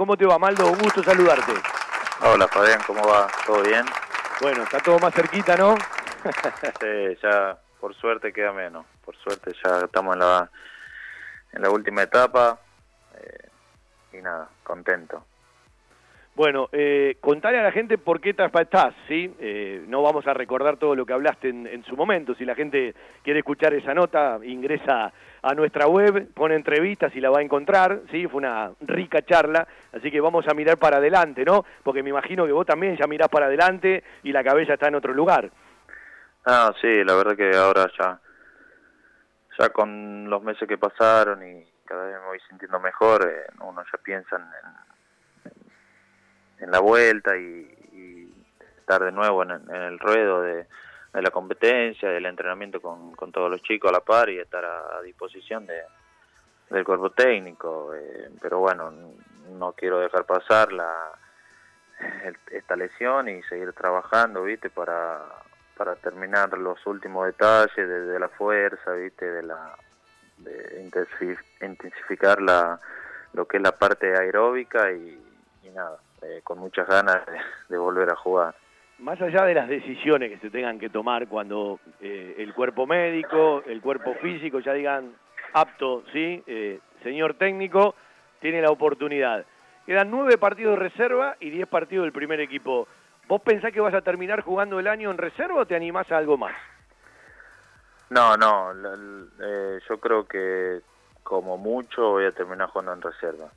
¿Cómo 0.00 0.16
te 0.16 0.24
va, 0.24 0.38
Maldo? 0.38 0.64
Un 0.72 0.78
gusto 0.78 1.02
saludarte. 1.02 1.52
Hola, 2.22 2.48
Fabián, 2.48 2.80
¿cómo 2.86 3.02
va? 3.06 3.28
¿Todo 3.44 3.62
bien? 3.62 3.84
Bueno, 4.40 4.62
está 4.62 4.78
todo 4.78 4.98
más 4.98 5.12
cerquita, 5.12 5.58
¿no? 5.58 5.74
sí, 6.80 7.18
ya 7.22 7.58
por 7.78 7.94
suerte 7.94 8.32
queda 8.32 8.50
menos. 8.50 8.86
Por 9.04 9.14
suerte 9.16 9.52
ya 9.62 9.80
estamos 9.84 10.14
en 10.14 10.20
la, 10.20 10.50
en 11.52 11.60
la 11.60 11.68
última 11.68 12.00
etapa. 12.00 12.58
Eh, 13.14 14.16
y 14.16 14.22
nada, 14.22 14.48
contento. 14.62 15.22
Bueno, 16.34 16.70
eh, 16.72 17.18
contale 17.20 17.58
a 17.58 17.62
la 17.62 17.70
gente 17.70 17.98
por 17.98 18.22
qué 18.22 18.30
estás, 18.30 18.94
¿sí? 19.06 19.34
Eh, 19.38 19.84
no 19.86 20.00
vamos 20.00 20.26
a 20.26 20.32
recordar 20.32 20.78
todo 20.78 20.94
lo 20.94 21.04
que 21.04 21.12
hablaste 21.12 21.50
en, 21.50 21.84
su 21.84 21.94
momento. 21.94 22.34
Si 22.36 22.46
la 22.46 22.54
gente 22.54 22.94
quiere 23.22 23.40
escuchar 23.40 23.74
esa 23.74 23.92
nota, 23.92 24.38
ingresa 24.44 25.12
a 25.42 25.54
nuestra 25.54 25.86
web, 25.86 26.28
pone 26.34 26.54
entrevistas 26.54 27.14
y 27.14 27.20
la 27.20 27.30
va 27.30 27.38
a 27.38 27.42
encontrar, 27.42 28.00
¿sí? 28.10 28.26
Fue 28.26 28.38
una 28.38 28.72
rica 28.80 29.22
charla, 29.22 29.66
así 29.92 30.10
que 30.10 30.20
vamos 30.20 30.46
a 30.48 30.54
mirar 30.54 30.78
para 30.78 30.98
adelante, 30.98 31.44
¿no? 31.44 31.64
Porque 31.82 32.02
me 32.02 32.10
imagino 32.10 32.46
que 32.46 32.52
vos 32.52 32.66
también 32.66 32.96
ya 32.96 33.06
mirás 33.06 33.28
para 33.28 33.46
adelante 33.46 34.04
y 34.22 34.32
la 34.32 34.44
cabeza 34.44 34.74
está 34.74 34.88
en 34.88 34.96
otro 34.96 35.14
lugar. 35.14 35.50
Ah, 36.46 36.72
sí, 36.80 37.04
la 37.04 37.14
verdad 37.14 37.36
que 37.36 37.56
ahora 37.56 37.86
ya, 37.98 38.18
ya 39.58 39.68
con 39.70 40.28
los 40.28 40.42
meses 40.42 40.66
que 40.68 40.78
pasaron 40.78 41.42
y 41.46 41.64
cada 41.84 42.06
vez 42.06 42.20
me 42.20 42.26
voy 42.26 42.40
sintiendo 42.48 42.80
mejor, 42.80 43.28
eh, 43.28 43.46
uno 43.60 43.82
ya 43.82 43.98
piensa 44.02 44.36
en 44.36 44.44
en 46.60 46.70
la 46.70 46.80
vuelta 46.80 47.36
y, 47.36 47.76
estar 48.78 49.04
de 49.04 49.12
nuevo 49.12 49.44
en, 49.44 49.50
el 49.70 49.98
ruedo 50.00 50.42
de, 50.42 50.66
la 51.12 51.30
competencia, 51.30 52.08
del 52.08 52.26
entrenamiento 52.26 52.80
con, 52.80 53.14
todos 53.32 53.50
los 53.50 53.62
chicos 53.62 53.90
a 53.90 53.94
la 53.94 54.00
par 54.00 54.30
y 54.30 54.38
estar 54.38 54.64
a, 54.64 55.02
disposición 55.02 55.66
de, 55.66 55.80
del 56.70 56.84
cuerpo 56.84 57.10
técnico. 57.10 57.92
Eh, 57.94 58.30
pero 58.40 58.58
bueno, 58.60 58.92
no 59.50 59.72
quiero 59.72 59.98
dejar 60.00 60.24
pasar 60.24 60.72
la, 60.72 61.12
esta 62.52 62.76
lesión 62.76 63.28
y 63.28 63.42
seguir 63.44 63.72
trabajando, 63.72 64.44
¿viste? 64.44 64.70
Para, 64.70 65.20
para 65.76 65.96
terminar 65.96 66.56
los 66.56 66.86
últimos 66.86 67.26
detalles 67.26 67.76
de, 67.76 68.18
la 68.18 68.28
fuerza, 68.28 68.92
¿viste? 68.92 69.30
De 69.30 69.42
la 69.42 69.76
de 70.38 70.88
intensificar 71.60 72.40
la, 72.40 72.80
lo 73.34 73.46
que 73.46 73.58
es 73.58 73.62
la 73.62 73.72
parte 73.72 74.16
aeróbica 74.16 74.90
y 74.90 75.20
nada, 75.74 75.98
eh, 76.22 76.40
con 76.44 76.58
muchas 76.58 76.86
ganas 76.86 77.22
de, 77.68 77.78
volver 77.78 78.10
a 78.10 78.16
jugar. 78.16 78.54
Más 79.00 79.20
allá 79.20 79.44
de 79.44 79.54
las 79.54 79.68
decisiones 79.68 80.30
que 80.30 80.38
se 80.38 80.50
tengan 80.50 80.78
que 80.78 80.90
tomar 80.90 81.26
cuando 81.26 81.80
eh, 82.00 82.34
el 82.38 82.52
cuerpo 82.52 82.86
médico, 82.86 83.62
el 83.66 83.80
cuerpo 83.80 84.14
físico 84.16 84.60
ya 84.60 84.74
digan 84.74 85.14
apto, 85.54 86.04
¿sí? 86.12 86.42
Eh, 86.46 86.80
señor 87.02 87.34
técnico, 87.34 87.94
tiene 88.40 88.60
la 88.60 88.70
oportunidad. 88.70 89.46
Quedan 89.86 90.10
nueve 90.10 90.36
partidos 90.36 90.78
de 90.78 90.88
reserva 90.88 91.36
y 91.40 91.48
diez 91.48 91.66
partidos 91.66 92.04
del 92.04 92.12
primer 92.12 92.40
equipo. 92.40 92.86
¿Vos 93.26 93.40
pensás 93.40 93.72
que 93.72 93.80
vas 93.80 93.94
a 93.94 94.02
terminar 94.02 94.42
jugando 94.42 94.78
el 94.78 94.86
año 94.86 95.10
en 95.10 95.16
reserva 95.16 95.60
o 95.60 95.66
te 95.66 95.76
animás 95.76 96.10
a 96.12 96.18
algo 96.18 96.36
más? 96.36 96.54
No, 98.10 98.36
no, 98.36 98.74
yo 99.88 99.98
creo 99.98 100.26
que 100.26 100.80
como 101.22 101.56
mucho 101.56 102.10
voy 102.10 102.26
a 102.26 102.32
terminar 102.32 102.68
jugando 102.68 102.92
en 102.92 103.02
reserva 103.02 103.50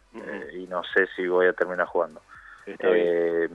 y 0.53 0.67
no 0.67 0.83
sé 0.83 1.07
si 1.15 1.27
voy 1.27 1.47
a 1.47 1.53
terminar 1.53 1.87
jugando. 1.87 2.21
Eh, 2.65 3.49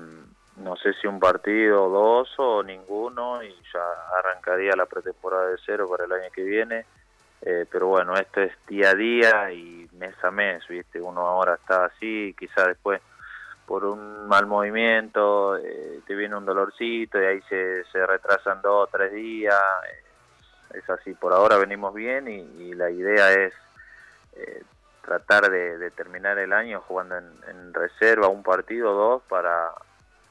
no 0.62 0.76
sé 0.76 0.92
si 0.94 1.06
un 1.06 1.20
partido 1.20 1.88
dos 1.88 2.28
o 2.38 2.62
ninguno 2.62 3.42
y 3.42 3.54
ya 3.72 3.84
arrancaría 4.18 4.74
la 4.76 4.86
pretemporada 4.86 5.48
de 5.48 5.56
cero 5.64 5.88
para 5.88 6.04
el 6.04 6.12
año 6.12 6.30
que 6.32 6.42
viene. 6.42 6.84
Eh, 7.42 7.66
pero 7.70 7.86
bueno, 7.86 8.14
esto 8.14 8.40
es 8.40 8.52
día 8.66 8.90
a 8.90 8.94
día 8.94 9.52
y 9.52 9.88
mes 9.92 10.14
a 10.22 10.30
mes, 10.30 10.66
¿viste? 10.68 11.00
Uno 11.00 11.20
ahora 11.20 11.54
está 11.54 11.84
así, 11.84 12.34
quizás 12.38 12.66
después 12.66 13.00
por 13.64 13.84
un 13.84 14.26
mal 14.26 14.46
movimiento 14.46 15.56
eh, 15.56 16.00
te 16.06 16.14
viene 16.14 16.36
un 16.36 16.46
dolorcito 16.46 17.20
y 17.20 17.26
ahí 17.26 17.42
se, 17.48 17.84
se 17.84 18.06
retrasan 18.06 18.60
dos 18.62 18.88
o 18.88 18.90
tres 18.90 19.12
días. 19.12 19.54
es 20.74 20.88
así, 20.90 21.14
por 21.14 21.32
ahora 21.32 21.58
venimos 21.58 21.94
bien 21.94 22.28
y, 22.28 22.74
la 22.74 22.90
idea 22.90 23.32
es 23.32 23.54
tratar 25.08 25.50
de, 25.50 25.90
terminar 25.92 26.38
el 26.38 26.52
año 26.52 26.82
jugando 26.86 27.16
en, 27.16 27.72
reserva 27.72 28.28
un 28.28 28.42
partido 28.42 28.92
o 28.92 28.94
dos 28.94 29.22
para, 29.28 29.72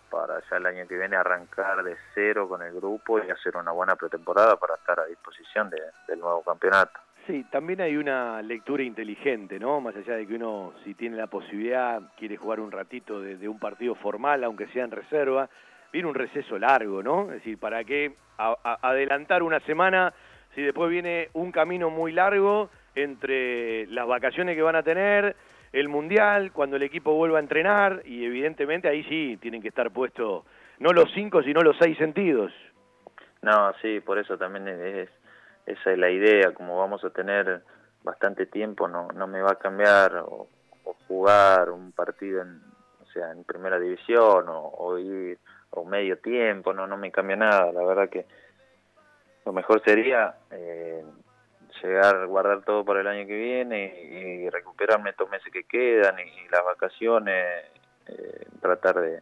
para 0.09 0.41
ya 0.49 0.57
el 0.57 0.65
año 0.65 0.87
que 0.87 0.97
viene 0.97 1.15
arrancar 1.15 1.83
de 1.83 1.95
cero 2.13 2.47
con 2.47 2.61
el 2.61 2.73
grupo 2.73 3.19
y 3.19 3.29
hacer 3.29 3.57
una 3.57 3.71
buena 3.71 3.95
pretemporada 3.95 4.55
para 4.57 4.75
estar 4.75 4.99
a 4.99 5.05
disposición 5.05 5.69
del 5.69 6.19
nuevo 6.19 6.41
campeonato. 6.43 6.99
Sí, 7.27 7.45
también 7.51 7.81
hay 7.81 7.97
una 7.97 8.41
lectura 8.41 8.83
inteligente, 8.83 9.59
¿no? 9.59 9.81
Más 9.81 9.93
allá 9.97 10.15
de 10.15 10.25
que 10.25 10.35
uno, 10.35 10.73
si 10.85 10.93
tiene 10.93 11.17
la 11.17 11.27
posibilidad, 11.27 12.01
quiere 12.17 12.37
jugar 12.37 12.61
un 12.61 12.71
ratito 12.71 13.19
de, 13.19 13.49
un 13.49 13.59
partido 13.59 13.95
formal, 13.95 14.45
aunque 14.45 14.67
sea 14.67 14.85
en 14.85 14.91
reserva, 14.91 15.49
viene 15.91 16.07
un 16.07 16.15
receso 16.15 16.57
largo, 16.57 17.03
¿no? 17.03 17.23
Es 17.23 17.39
decir, 17.39 17.59
¿para 17.59 17.83
qué 17.83 18.15
adelantar 18.37 19.43
una 19.43 19.59
semana 19.61 20.13
si 20.55 20.61
después 20.61 20.89
viene 20.89 21.29
un 21.33 21.51
camino 21.51 21.89
muy 21.89 22.13
largo 22.13 22.69
entre 22.95 23.87
las 23.87 24.07
vacaciones 24.07 24.55
que 24.55 24.61
van 24.61 24.77
a 24.77 24.83
tener, 24.83 25.35
el 25.71 25.89
Mundial, 25.89 26.51
cuando 26.51 26.75
el 26.75 26.83
equipo 26.83 27.13
vuelva 27.13 27.37
a 27.37 27.41
entrenar, 27.41 28.01
y 28.05 28.25
evidentemente 28.25 28.87
ahí 28.87 29.03
sí 29.03 29.37
tienen 29.41 29.61
que 29.61 29.67
estar 29.69 29.91
puestos 29.91 30.43
no 30.79 30.91
los 30.91 31.11
cinco, 31.13 31.41
sino 31.41 31.61
los 31.61 31.75
seis 31.79 31.97
sentidos. 31.97 32.51
No, 33.41 33.73
sí, 33.81 33.99
por 33.99 34.19
eso 34.19 34.37
también 34.37 34.67
es, 34.67 35.09
esa 35.65 35.91
es 35.91 35.97
la 35.97 36.09
idea, 36.09 36.53
como 36.53 36.77
vamos 36.77 37.03
a 37.03 37.09
tener 37.09 37.61
bastante 38.03 38.45
tiempo, 38.45 38.87
no, 38.87 39.07
no 39.09 39.27
me 39.27 39.41
va 39.41 39.51
a 39.51 39.59
cambiar 39.59 40.17
o, 40.17 40.47
jugar 41.07 41.69
un 41.69 41.91
partido 41.91 42.41
en, 42.41 42.61
o 43.01 43.05
sea, 43.11 43.31
en 43.31 43.43
primera 43.43 43.79
división 43.79 44.45
o, 44.47 44.97
ir 44.97 45.37
o 45.71 45.83
medio 45.85 46.17
tiempo, 46.17 46.73
no, 46.73 46.87
no 46.87 46.97
me 46.97 47.11
cambia 47.11 47.35
nada, 47.35 47.71
la 47.71 47.83
verdad 47.83 48.09
que 48.09 48.25
lo 49.45 49.53
mejor 49.53 49.81
sería 49.83 50.35
eh, 50.51 51.03
llegar, 51.81 52.25
guardar 52.27 52.63
todo 52.63 52.83
para 52.85 53.01
el 53.01 53.07
año 53.07 53.27
que 53.27 53.35
viene 53.35 54.01
y, 54.03 54.49
recuperarme 54.49 55.11
estos 55.11 55.29
meses 55.29 55.51
que 55.51 55.63
quedan 55.63 56.19
y, 56.19 56.47
las 56.49 56.63
vacaciones, 56.63 57.65
eh, 58.07 58.45
tratar 58.61 58.99
de, 58.99 59.21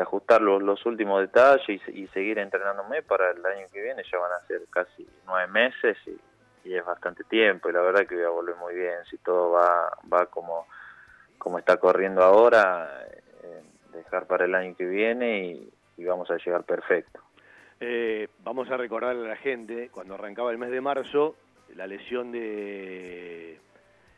ajustar 0.00 0.40
los, 0.40 0.86
últimos 0.86 1.20
detalles 1.20 1.80
y, 1.88 2.06
seguir 2.08 2.38
entrenándome 2.38 3.02
para 3.02 3.30
el 3.30 3.44
año 3.44 3.66
que 3.72 3.82
viene. 3.82 4.02
Ya 4.10 4.18
van 4.18 4.32
a 4.32 4.46
ser 4.46 4.62
casi 4.70 5.06
nueve 5.26 5.50
meses 5.52 5.96
y, 6.06 6.18
es 6.62 6.84
bastante 6.84 7.24
tiempo 7.24 7.68
y 7.68 7.72
la 7.72 7.80
verdad 7.80 8.06
que 8.06 8.14
voy 8.14 8.24
a 8.24 8.28
volver 8.28 8.54
muy 8.56 8.74
bien. 8.74 9.04
Si 9.10 9.16
todo 9.18 9.50
va, 9.52 9.90
va 10.12 10.26
como, 10.26 10.66
como 11.38 11.58
está 11.58 11.78
corriendo 11.78 12.22
ahora, 12.22 13.02
eh, 13.42 13.62
dejar 13.92 14.26
para 14.26 14.44
el 14.44 14.54
año 14.54 14.76
que 14.76 14.84
viene 14.84 15.46
y, 15.96 16.04
vamos 16.04 16.30
a 16.30 16.36
llegar 16.36 16.64
perfecto. 16.64 17.20
Eh, 17.80 18.28
vamos 18.42 18.70
a 18.70 18.76
recordarle 18.76 19.26
a 19.26 19.30
la 19.30 19.36
gente, 19.36 19.90
cuando 19.90 20.14
arrancaba 20.14 20.50
el 20.50 20.58
mes 20.58 20.70
de 20.70 20.80
marzo, 20.80 21.34
la 21.76 21.86
lesión 21.86 22.32
de 22.32 23.58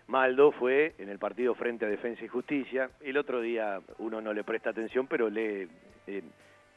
Maldo 0.07 0.53
fue 0.53 0.95
en 0.99 1.09
el 1.09 1.19
partido 1.19 1.55
frente 1.55 1.87
a 1.87 1.89
Defensa 1.89 2.25
y 2.25 2.29
Justicia. 2.29 2.91
El 3.01 3.17
otro 3.17 3.41
día 3.41 3.81
uno 3.99 4.21
no 4.21 4.33
le 4.33 4.45
presta 4.45 4.71
atención, 4.71 5.07
pero 5.07 5.31
lee 5.31 5.69
eh, 6.07 6.23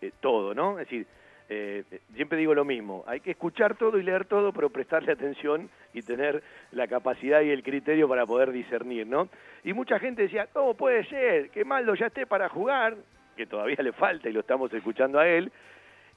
eh, 0.02 0.12
todo, 0.20 0.54
¿no? 0.54 0.80
Es 0.80 0.88
decir, 0.88 1.06
eh, 1.48 1.84
siempre 2.16 2.38
digo 2.38 2.56
lo 2.56 2.66
mismo, 2.66 3.04
hay 3.06 3.20
que 3.20 3.32
escuchar 3.32 3.78
todo 3.78 4.00
y 4.00 4.04
leer 4.04 4.26
todo, 4.26 4.52
pero 4.52 4.70
prestarle 4.70 5.12
atención 5.12 5.70
y 5.94 6.02
tener 6.02 6.42
la 6.72 6.88
capacidad 6.88 7.42
y 7.42 7.52
el 7.52 7.62
criterio 7.62 8.08
para 8.08 8.26
poder 8.26 8.52
discernir, 8.52 9.06
¿no? 9.06 9.30
Y 9.64 9.74
mucha 9.74 10.00
gente 10.00 10.24
decía, 10.24 10.48
¿cómo 10.52 10.74
puede 10.74 11.06
ser 11.06 11.50
que 11.52 11.64
Maldo 11.64 11.94
ya 11.94 12.08
esté 12.08 12.26
para 12.26 12.50
jugar? 12.50 12.96
Que 13.38 13.46
todavía 13.46 13.78
le 13.80 13.92
falta 13.92 14.30
y 14.30 14.34
lo 14.34 14.40
estamos 14.40 14.74
escuchando 14.74 15.20
a 15.20 15.28
él, 15.28 15.52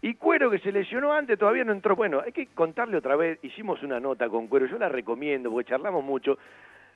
y 0.00 0.14
Cuero, 0.14 0.50
que 0.50 0.60
se 0.60 0.70
lesionó 0.70 1.12
antes, 1.12 1.38
todavía 1.38 1.64
no 1.64 1.72
entró. 1.72 1.97
Bueno, 1.97 2.20
hay 2.25 2.32
que 2.32 2.47
contarle 2.48 2.97
otra 2.97 3.16
vez. 3.16 3.38
Hicimos 3.42 3.82
una 3.82 3.98
nota 3.98 4.28
con 4.28 4.47
Cuero, 4.47 4.66
yo 4.66 4.78
la 4.78 4.88
recomiendo 4.88 5.50
porque 5.50 5.70
charlamos 5.70 6.04
mucho. 6.04 6.38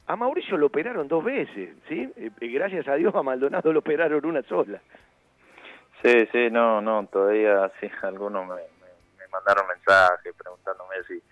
A 0.06 0.16
Mauricio 0.16 0.56
lo 0.56 0.66
operaron 0.66 1.08
dos 1.08 1.24
veces, 1.24 1.76
¿sí? 1.88 2.12
Eh, 2.16 2.30
eh, 2.40 2.48
gracias 2.48 2.86
a 2.88 2.94
Dios 2.94 3.14
a 3.14 3.22
Maldonado 3.22 3.72
lo 3.72 3.80
operaron 3.80 4.24
una 4.24 4.42
sola. 4.42 4.80
Sí, 6.02 6.28
sí, 6.32 6.50
no, 6.50 6.80
no, 6.80 7.06
todavía 7.06 7.70
sí, 7.80 7.88
algunos 8.02 8.46
me, 8.48 8.56
mandaron 9.32 9.66
mensajes 9.68 10.34
preguntándome 10.36 10.96
si, 11.06 11.22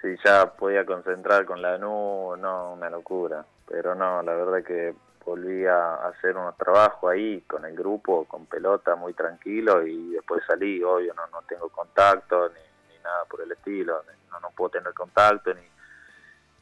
si 0.00 0.16
ya 0.24 0.46
podía 0.46 0.84
concentrar 0.84 1.44
con 1.44 1.60
la 1.62 1.78
NU, 1.78 2.36
no, 2.36 2.74
una 2.74 2.90
locura. 2.90 3.44
Pero 3.68 3.94
no, 3.94 4.22
la 4.22 4.34
verdad 4.34 4.64
que 4.64 4.94
volví 5.24 5.66
a 5.66 5.94
hacer 6.06 6.36
unos 6.36 6.56
trabajos 6.56 7.12
ahí 7.12 7.42
con 7.42 7.64
el 7.64 7.76
grupo, 7.76 8.24
con 8.24 8.46
pelota, 8.46 8.96
muy 8.96 9.12
tranquilo 9.12 9.86
y 9.86 10.12
después 10.12 10.42
salí, 10.46 10.82
obvio, 10.82 11.14
no, 11.14 11.26
no 11.28 11.42
tengo 11.42 11.68
contacto 11.68 12.48
ni, 12.48 12.98
nada 13.02 13.24
por 13.30 13.40
el 13.40 13.52
estilo, 13.52 14.02
no, 14.30 14.40
no 14.40 14.50
puedo 14.50 14.70
tener 14.70 14.92
contacto, 14.92 15.54
ni 15.54 15.62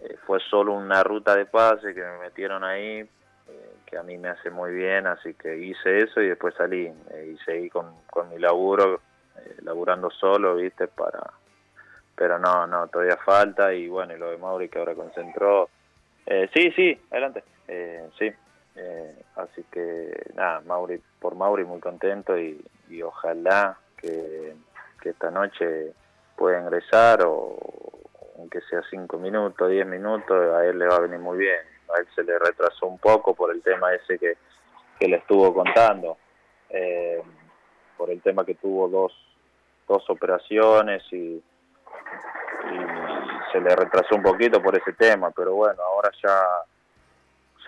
eh, 0.01 0.17
fue 0.27 0.39
solo 0.41 0.75
una 0.75 1.03
ruta 1.03 1.35
de 1.35 1.47
pase 1.47 1.95
que 1.95 2.03
me 2.03 2.19
metieron 2.19 2.63
ahí, 2.63 3.01
eh, 3.01 3.75
que 3.87 3.99
a 3.99 4.03
mí 4.03 4.17
me 4.19 4.29
hace 4.29 4.51
muy 4.51 4.73
bien, 4.73 5.07
así 5.07 5.35
que 5.35 5.57
hice 5.57 5.99
eso 5.99 6.21
y 6.21 6.29
después 6.29 6.55
salí 6.55 6.87
eh, 7.11 7.35
y 7.35 7.39
seguí 7.45 7.69
con, 7.69 8.03
con 8.11 8.29
mi 8.29 8.39
laburo, 8.39 9.01
laburando 9.63 10.11
solo, 10.11 10.57
viste, 10.57 10.89
para... 10.89 11.33
Pero 12.15 12.37
no, 12.37 12.67
no, 12.67 12.89
todavía 12.89 13.17
falta 13.17 13.73
y 13.73 13.87
bueno, 13.87 14.13
y 14.13 14.19
lo 14.19 14.31
de 14.31 14.39
Mauri 14.39 14.69
que 14.69 14.81
ahora 14.81 14.97
concentró. 14.97 15.69
sí, 16.27 16.73
sí, 16.73 17.01
adelante. 17.11 17.45
sí, 18.19 18.33
Eh, 18.81 19.15
así 19.37 19.65
que 19.73 20.31
nada, 20.35 20.61
Mauri, 20.61 21.03
por 21.21 21.35
Mauri 21.35 21.65
muy 21.65 21.81
contento 21.81 22.39
y, 22.39 22.63
ojalá 23.03 23.77
que, 23.97 24.55
esta 25.05 25.31
noche 25.31 25.95
pueda 26.37 26.61
ingresar 26.61 27.23
o 27.25 27.57
aunque 28.37 28.61
sea 28.69 28.83
cinco 28.91 29.17
minutos, 29.17 29.71
diez 29.71 29.87
minutos, 29.87 30.55
a 30.55 30.67
él 30.67 30.79
le 30.79 30.87
va 30.87 30.97
a 30.97 31.01
venir 31.01 31.19
muy 31.19 31.39
bien. 31.39 31.61
A 31.89 31.99
él 31.99 32.07
se 32.15 32.23
le 32.23 32.39
retrasó 32.39 32.87
un 32.87 32.99
poco 32.99 33.35
por 33.35 33.51
el 33.51 33.63
tema 33.63 33.95
ese 33.95 34.19
que, 34.19 34.37
le 35.09 35.17
estuvo 35.17 35.55
contando, 35.55 36.19
eh, 36.69 37.23
por 37.97 38.11
el 38.11 38.21
tema 38.21 38.45
que 38.45 38.57
tuvo 38.57 38.87
dos, 38.89 39.13
dos 39.89 40.05
operaciones 40.11 41.03
y, 41.11 41.43
se 43.51 43.61
le 43.63 43.75
retrasó 43.75 44.15
un 44.15 44.23
poquito 44.23 44.61
por 44.61 44.77
ese 44.77 44.93
tema, 44.93 45.31
pero 45.31 45.55
bueno, 45.55 45.83
ahora 45.83 46.11
ya 46.23 46.65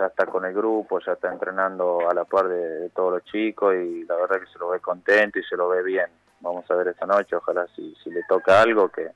ya 0.01 0.07
está 0.07 0.27
con 0.27 0.45
el 0.47 0.55
grupo, 0.55 0.99
ya 1.01 1.13
está 1.13 1.31
entrenando 1.31 2.09
a 2.09 2.15
la 2.15 2.25
par 2.25 2.49
de, 2.49 2.89
todos 2.91 3.13
los 3.13 3.25
chicos 3.25 3.75
y 3.75 4.05
la 4.05 4.17
verdad 4.17 4.41
que 4.41 4.47
se 4.47 4.59
lo 4.59 4.71
ve 4.71 4.81
contento 4.81 5.39
y 5.39 5.45
se 5.45 5.57
lo 5.57 5.69
ve 5.69 5.83
bien. 5.83 6.07
Vamos 6.41 6.69
a 6.71 6.75
ver 6.75 6.89
esta 6.89 7.05
noche, 7.07 7.37
ojalá 7.37 7.67
si, 7.77 7.95
si 8.03 8.11
le 8.11 8.23
toca 8.25 8.63
algo 8.63 8.89
que, 8.89 9.11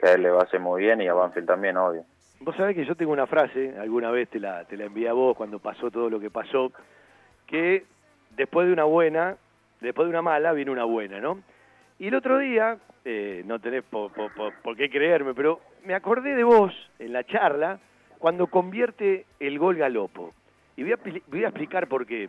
que 0.00 0.08
a 0.08 0.12
él 0.14 0.22
le 0.22 0.30
va 0.30 0.40
a 0.40 0.44
hacer 0.44 0.58
muy 0.58 0.82
bien 0.82 1.00
y 1.00 1.06
a 1.06 1.14
Banfield 1.14 1.46
también, 1.46 1.76
obvio. 1.76 2.04
Vos 2.40 2.56
sabés 2.56 2.74
que 2.74 2.84
yo 2.84 2.96
tengo 2.96 3.12
una 3.12 3.28
frase, 3.28 3.76
alguna 3.78 4.10
vez 4.10 4.28
te 4.28 4.40
la, 4.40 4.64
te 4.64 4.76
la 4.76 4.86
envié 4.86 5.08
a 5.08 5.12
vos 5.12 5.36
cuando 5.36 5.60
pasó 5.60 5.92
todo 5.92 6.10
lo 6.10 6.18
que 6.18 6.28
pasó, 6.30 6.72
que 7.46 7.86
después 8.36 8.66
de 8.66 8.72
una 8.72 8.84
buena, 8.84 9.36
después 9.80 10.06
de 10.06 10.10
una 10.10 10.22
mala, 10.22 10.52
viene 10.52 10.72
una 10.72 10.84
buena, 10.84 11.20
¿no? 11.20 11.40
Y 12.00 12.08
el 12.08 12.16
otro 12.16 12.38
día, 12.38 12.78
eh, 13.04 13.44
no 13.46 13.60
tenés 13.60 13.84
por, 13.84 14.10
por, 14.10 14.76
qué 14.76 14.90
creerme, 14.90 15.34
pero 15.34 15.60
me 15.84 15.94
acordé 15.94 16.34
de 16.34 16.42
vos 16.42 16.72
en 16.98 17.12
la 17.12 17.22
charla 17.22 17.78
cuando 18.22 18.46
convierte 18.46 19.26
el 19.40 19.58
gol 19.58 19.78
Galopo. 19.78 20.32
Y 20.76 20.84
voy 20.84 20.92
a, 21.42 21.48
explicar 21.48 21.88
por 21.88 22.06
qué. 22.06 22.28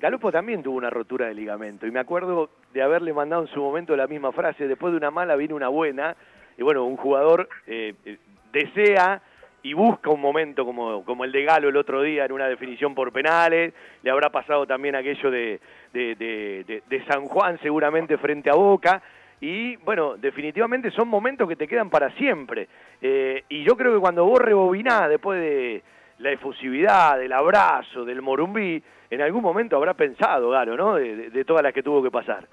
Galopo 0.00 0.32
también 0.32 0.62
tuvo 0.62 0.78
una 0.78 0.88
rotura 0.88 1.26
de 1.26 1.34
ligamento 1.34 1.86
y 1.86 1.90
me 1.90 2.00
acuerdo 2.00 2.48
de 2.72 2.80
haberle 2.80 3.12
mandado 3.12 3.42
en 3.42 3.48
su 3.48 3.60
momento 3.60 3.94
la 3.94 4.06
misma 4.06 4.32
frase, 4.32 4.66
después 4.66 4.90
de 4.90 4.96
una 4.96 5.10
mala 5.10 5.36
viene 5.36 5.52
una 5.52 5.68
buena, 5.68 6.16
y 6.56 6.62
bueno, 6.62 6.84
un 6.84 6.96
jugador 6.96 7.46
eh, 7.66 7.92
eh, 8.06 8.16
desea 8.54 9.20
y 9.62 9.74
busca 9.74 10.08
un 10.08 10.22
momento 10.22 10.64
como, 10.64 11.04
como 11.04 11.24
el 11.24 11.32
de 11.32 11.44
Galo 11.44 11.68
el 11.68 11.76
otro 11.76 12.00
día 12.00 12.24
en 12.24 12.32
una 12.32 12.48
definición 12.48 12.94
por 12.94 13.12
penales, 13.12 13.74
le 14.02 14.10
habrá 14.10 14.30
pasado 14.30 14.66
también 14.66 14.94
aquello 14.94 15.30
de, 15.30 15.60
de 15.92 17.04
San 17.06 17.26
Juan 17.26 17.58
seguramente 17.60 18.16
frente 18.16 18.48
a 18.48 18.54
Boca, 18.54 19.02
y 19.40 19.76
bueno, 19.76 20.16
definitivamente 20.16 20.90
son 20.90 21.08
momentos 21.08 21.48
que 21.48 21.56
te 21.56 21.68
quedan 21.68 21.90
para 21.90 22.10
siempre. 22.12 22.68
Eh, 23.00 23.44
y 23.48 23.64
yo 23.64 23.76
creo 23.76 23.94
que 23.94 24.00
cuando 24.00 24.24
vos 24.24 24.40
rebobinás 24.40 25.08
después 25.08 25.40
de 25.40 25.82
la 26.18 26.32
efusividad, 26.32 27.18
del 27.18 27.32
abrazo, 27.32 28.04
del 28.04 28.22
morumbí, 28.22 28.82
en 29.10 29.22
algún 29.22 29.42
momento 29.42 29.76
habrá 29.76 29.94
pensado, 29.94 30.50
Galo, 30.50 30.76
¿no? 30.76 30.94
De, 30.96 31.44
todas 31.44 31.62
las 31.62 31.72
que 31.72 31.82
tuvo 31.82 32.02
que 32.02 32.10
pasar. 32.10 32.46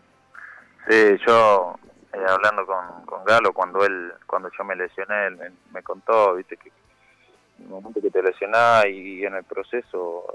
Sí, 0.88 1.18
yo 1.26 1.76
eh, 2.14 2.20
hablando 2.28 2.66
con, 2.66 3.06
con, 3.06 3.26
Galo, 3.26 3.52
cuando 3.52 3.84
él, 3.84 4.14
cuando 4.28 4.50
yo 4.56 4.64
me 4.64 4.76
lesioné, 4.76 5.28
él 5.28 5.54
me, 5.74 5.82
contó, 5.82 6.36
viste, 6.36 6.56
que 6.58 6.70
en 7.58 7.66
el 7.66 7.70
momento 7.70 8.00
que 8.00 8.12
te 8.12 8.22
lesionás 8.22 8.86
y 8.86 9.26
en 9.26 9.34
el 9.34 9.44
proceso 9.44 10.26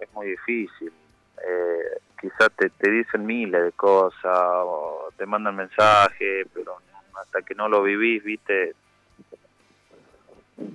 es 0.00 0.12
muy 0.12 0.26
difícil. 0.26 0.92
Eh, 1.46 1.98
quizás 2.20 2.50
te, 2.56 2.70
te 2.70 2.90
dicen 2.90 3.26
miles 3.26 3.62
de 3.62 3.72
cosas, 3.72 4.22
o 4.24 5.08
te 5.16 5.26
mandan 5.26 5.56
mensajes, 5.56 6.46
pero 6.52 6.76
hasta 7.20 7.42
que 7.42 7.54
no 7.54 7.68
lo 7.68 7.82
vivís, 7.82 8.22
viste, 8.22 8.74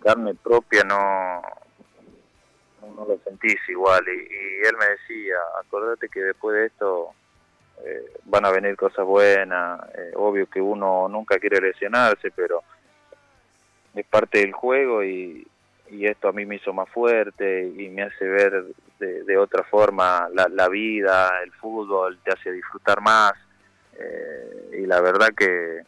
carne 0.01 0.35
propia 0.35 0.83
no, 0.83 1.41
no, 2.95 3.05
lo 3.05 3.17
sentís 3.23 3.57
igual. 3.67 4.03
Y, 4.07 4.67
él 4.67 4.75
me 4.77 4.85
decía, 4.85 5.35
acordate 5.59 6.09
que 6.09 6.21
después 6.21 6.55
de 6.55 6.65
esto 6.67 7.09
eh, 7.83 8.13
van 8.25 8.45
a 8.45 8.51
venir 8.51 8.75
cosas 8.75 9.05
buenas, 9.05 9.81
eh, 9.95 10.11
obvio 10.15 10.47
que 10.47 10.61
uno 10.61 11.07
nunca 11.07 11.39
quiere 11.39 11.61
lesionarse, 11.61 12.31
pero 12.31 12.63
es 13.93 14.05
parte 14.07 14.39
del 14.39 14.53
juego 14.53 15.03
y, 15.03 15.47
y 15.89 16.07
esto 16.07 16.29
a 16.29 16.31
mí 16.31 16.45
me 16.45 16.55
hizo 16.55 16.73
más 16.73 16.89
fuerte 16.89 17.67
y 17.67 17.89
me 17.89 18.03
hace 18.03 18.25
ver 18.25 18.65
de, 18.99 19.37
otra 19.37 19.63
forma 19.63 20.27
la, 20.33 20.69
vida, 20.69 21.31
el 21.43 21.51
fútbol, 21.53 22.17
te 22.23 22.31
hace 22.31 22.51
disfrutar 22.51 23.01
más. 23.01 23.33
Eh, 23.97 24.79
y 24.81 24.85
la 24.85 25.01
verdad 25.01 25.29
que, 25.37 25.83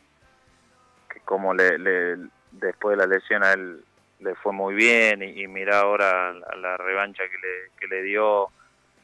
que 1.10 1.20
como 1.22 1.54
le, 1.54 2.18
después 2.52 2.98
de 2.98 3.08
la 3.08 3.14
lesión 3.14 3.44
a 3.44 3.54
él 3.54 3.84
le 4.20 4.36
fue 4.36 4.52
muy 4.52 4.74
bien 4.74 5.22
y, 5.22 5.48
mira 5.48 5.80
ahora 5.80 6.34
la, 6.34 6.78
revancha 6.78 7.24
que 7.24 7.38
le, 7.38 7.72
que 7.80 7.88
le 7.88 8.04
dio 8.04 8.50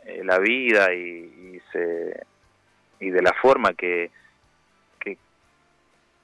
eh, 0.06 0.24
la 0.24 0.40
vida 0.40 0.94
y, 0.94 1.00
y, 1.00 1.62
se, 1.72 2.26
y 3.00 3.10
de 3.10 3.22
la 3.22 3.34
forma 3.34 3.74
que, 3.74 4.10
que 5.00 5.18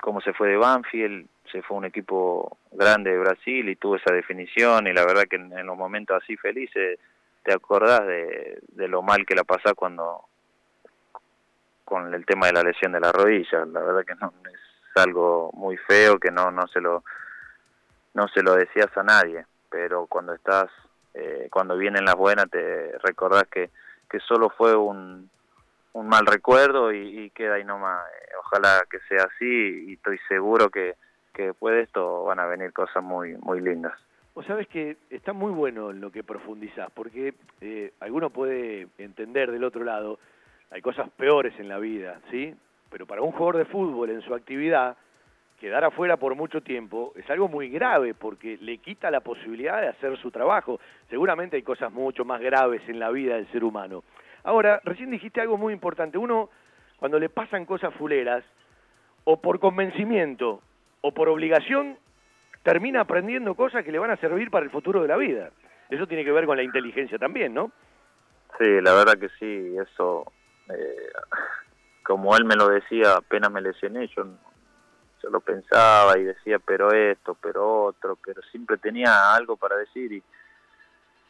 como 0.02 0.22
se 0.22 0.34
fue 0.34 0.50
de 0.50 0.58
Banfield 0.58 1.28
se 1.52 1.62
fue 1.62 1.78
un 1.78 1.86
equipo 1.86 2.58
grande 2.72 3.12
de 3.12 3.20
Brasil 3.20 3.70
y 3.70 3.76
tuvo 3.76 3.96
esa 3.96 4.14
definición 4.14 4.88
y 4.88 4.94
la 4.94 5.06
verdad 5.06 5.24
que 5.30 5.38
en, 5.38 5.66
los 5.66 5.78
momentos 5.78 6.22
así 6.22 6.38
felices 6.38 7.00
te 7.44 7.54
acordás 7.54 8.06
de, 8.06 8.88
lo 8.88 9.02
mal 9.02 9.26
que 9.26 9.36
la 9.36 9.44
pasás 9.44 9.74
cuando 9.74 10.26
con 11.86 12.14
el 12.14 12.26
tema 12.26 12.48
de 12.48 12.54
la 12.54 12.64
lesión 12.64 12.92
de 12.92 13.00
la 13.00 13.12
rodilla 13.12 13.66
la 13.66 13.82
verdad 13.82 14.06
que 14.06 14.16
no 14.16 14.34
es 14.52 14.98
algo 15.02 15.52
muy 15.54 15.78
feo 15.78 16.20
que 16.20 16.32
no 16.32 16.52
no 16.52 16.68
se 16.68 16.82
lo 16.82 17.04
no 18.14 18.28
se 18.28 18.44
lo 18.44 18.56
decías 18.56 18.96
a 18.96 19.04
nadie 19.04 19.46
pero 19.70 20.08
cuando 20.08 20.34
estás 20.34 20.70
eh, 21.14 21.48
cuando 21.52 21.78
vienen 21.78 22.06
las 22.06 22.16
buenas 22.16 22.50
te 22.50 22.98
recordás 23.00 23.44
que 23.52 23.70
que 24.10 24.20
solo 24.20 24.50
fue 24.50 24.76
un 24.76 25.30
un 25.94 26.08
mal 26.08 26.26
recuerdo 26.26 26.92
y, 26.94 27.30
queda 27.32 27.56
ahí 27.56 27.64
nomás. 27.64 28.02
Ojalá 28.40 28.84
que 28.90 29.00
sea 29.08 29.24
así 29.24 29.86
y 29.90 29.94
estoy 29.94 30.20
seguro 30.28 30.70
que, 30.70 30.96
que 31.40 31.46
después 31.46 31.74
de 31.74 31.84
esto 31.84 32.26
van 32.26 32.38
a 32.40 32.48
venir 32.48 32.74
cosas 32.74 33.02
muy, 33.02 33.38
muy 33.38 33.62
lindas. 33.62 33.94
Vos 34.36 34.46
sabés 34.46 34.68
que 34.68 34.98
está 35.10 35.32
muy 35.32 35.54
bueno 35.54 35.92
en 35.92 36.02
lo 36.02 36.12
que 36.12 36.22
profundizás, 36.22 36.92
porque 36.92 37.34
eh, 37.62 37.94
alguno 38.02 38.30
puede 38.30 38.90
entender 38.98 39.50
del 39.50 39.64
otro 39.64 39.86
lado, 39.86 40.20
hay 40.70 40.82
cosas 40.82 41.10
peores 41.12 41.58
en 41.58 41.70
la 41.70 41.80
vida, 41.80 42.20
¿sí? 42.30 42.54
Pero 42.90 43.06
para 43.06 43.22
un 43.22 43.32
jugador 43.32 43.56
de 43.56 43.64
fútbol 43.64 44.10
en 44.10 44.20
su 44.20 44.36
actividad, 44.36 44.98
quedar 45.62 45.86
afuera 45.86 46.18
por 46.18 46.36
mucho 46.36 46.60
tiempo 46.60 47.14
es 47.16 47.30
algo 47.30 47.48
muy 47.48 47.70
grave 47.70 48.14
porque 48.16 48.58
le 48.60 48.80
quita 48.80 49.10
la 49.10 49.22
posibilidad 49.22 49.80
de 49.80 49.88
hacer 49.88 50.18
su 50.18 50.32
trabajo. 50.32 50.78
Seguramente 51.10 51.56
hay 51.56 51.64
cosas 51.64 51.90
mucho 51.94 52.26
más 52.26 52.42
graves 52.42 52.82
en 52.90 53.00
la 53.00 53.12
vida 53.12 53.36
del 53.36 53.50
ser 53.54 53.64
humano. 53.64 54.04
Ahora, 54.44 54.82
recién 54.84 55.10
dijiste 55.10 55.40
algo 55.40 55.58
muy 55.58 55.72
importante. 55.72 56.18
Uno, 56.18 56.50
cuando 56.98 57.18
le 57.18 57.30
pasan 57.30 57.66
cosas 57.66 57.94
fuleras, 57.94 58.44
o 59.24 59.38
por 59.38 59.60
convencimiento 59.60 60.64
o 61.02 61.14
por 61.14 61.30
obligación 61.30 61.98
termina 62.64 63.02
aprendiendo 63.02 63.56
cosas 63.56 63.84
que 63.84 63.92
le 63.92 64.00
van 64.00 64.12
a 64.12 64.18
servir 64.18 64.52
para 64.52 64.66
el 64.66 64.72
futuro 64.72 65.02
de 65.02 65.08
la 65.08 65.18
vida. 65.18 65.52
Eso 65.90 66.08
tiene 66.08 66.24
que 66.24 66.32
ver 66.32 66.46
con 66.46 66.58
la 66.58 66.64
inteligencia 66.64 67.18
también, 67.18 67.54
¿no? 67.54 67.72
Sí, 68.58 68.82
la 68.82 68.94
verdad 68.94 69.18
que 69.18 69.30
sí, 69.40 69.76
eso, 69.78 70.32
eh, 70.70 71.10
como 72.04 72.36
él 72.36 72.46
me 72.46 72.56
lo 72.56 72.68
decía, 72.68 73.16
apenas 73.16 73.52
me 73.52 73.62
lesioné, 73.62 74.08
yo, 74.08 74.26
yo 75.24 75.30
lo 75.30 75.40
pensaba 75.40 76.18
y 76.18 76.24
decía, 76.24 76.60
pero 76.60 76.92
esto, 76.92 77.38
pero 77.42 77.86
otro, 77.86 78.18
pero 78.24 78.42
siempre 78.52 78.78
tenía 78.78 79.34
algo 79.34 79.56
para 79.56 79.78
decir 79.78 80.12
y, 80.12 80.24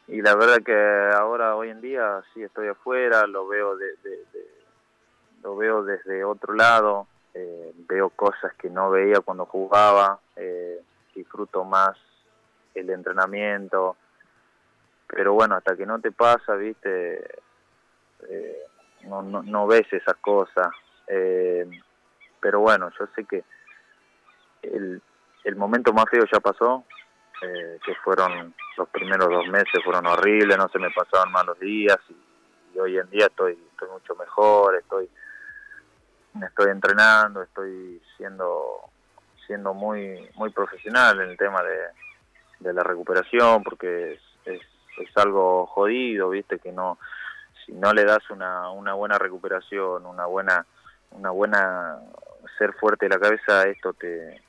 y 0.08 0.22
la 0.22 0.36
verdad 0.36 0.58
que 0.66 1.16
ahora, 1.16 1.56
hoy 1.56 1.70
en 1.70 1.82
día, 1.82 2.22
sí 2.34 2.42
estoy 2.42 2.68
afuera, 2.68 3.28
lo 3.28 3.48
veo 3.48 3.78
de, 3.78 3.86
de 4.04 4.20
lo 5.44 5.56
veo 5.56 5.84
desde 5.84 6.24
otro 6.24 6.54
lado, 6.54 7.08
eh, 7.40 7.74
veo 7.88 8.10
cosas 8.10 8.54
que 8.56 8.70
no 8.70 8.90
veía 8.92 9.22
cuando 9.22 9.46
jugaba, 9.46 10.20
eh, 10.36 10.82
disfruto 11.16 11.64
más 11.64 11.98
el 12.76 12.90
entrenamiento, 12.90 13.96
pero 15.08 15.34
bueno, 15.34 15.56
hasta 15.56 15.76
que 15.76 15.86
no 15.86 16.00
te 16.00 16.12
pasa, 16.12 16.56
viste, 16.56 17.24
eh, 18.30 18.64
no, 19.04 19.22
no, 19.22 19.42
no, 19.42 19.68
ves 19.68 19.92
esas 19.92 20.16
cosas, 20.18 20.68
pero 22.42 22.60
bueno, 22.60 22.92
yo 23.00 23.08
sé 23.16 23.24
que 23.24 23.44
el, 24.62 25.02
el 25.46 25.56
momento 25.56 25.94
más 25.94 26.06
feo 26.12 26.24
ya 26.32 26.40
pasó, 26.40 26.84
que 27.42 27.96
fueron 28.04 28.54
los 28.78 28.90
primeros 28.90 29.30
dos 29.30 29.48
meses 29.48 29.84
fueron 29.84 30.06
horribles, 30.08 30.58
no 30.58 30.68
se 30.68 30.78
me 30.78 30.92
pasaban 30.92 31.32
malos 31.32 31.58
días 31.60 31.98
y, 32.10 32.76
y 32.76 32.80
hoy 32.80 32.98
en 32.98 33.10
día 33.10 33.28
estoy, 33.28 33.58
estoy 33.72 33.90
mucho 33.90 34.14
mejor, 34.16 34.76
estoy 34.76 35.10
estoy 36.46 36.72
entrenando, 36.72 37.42
estoy 37.42 38.02
siendo 38.18 38.82
siendo 39.46 39.74
muy 39.74 40.30
muy 40.36 40.52
profesional 40.52 41.20
en 41.22 41.30
el 41.32 41.38
tema 41.38 41.62
de, 41.64 41.78
de 42.60 42.74
la 42.74 42.84
recuperación 42.84 43.64
porque 43.64 44.14
es, 44.46 44.62
es, 44.98 45.18
algo 45.18 45.66
jodido, 45.66 46.30
viste 46.30 46.60
que 46.60 46.72
no 46.72 47.00
si 47.66 47.72
no 47.74 47.94
le 47.94 48.04
das 48.06 48.30
una, 48.30 48.70
una 48.70 48.94
buena 48.94 49.18
recuperación, 49.18 50.06
una 50.06 50.26
buena 50.26 50.66
una 51.12 51.32
buena 51.32 52.00
ser 52.58 52.74
fuerte 52.74 53.08
de 53.08 53.16
la 53.16 53.20
cabeza, 53.20 53.64
esto 53.64 53.94
te 53.94 54.42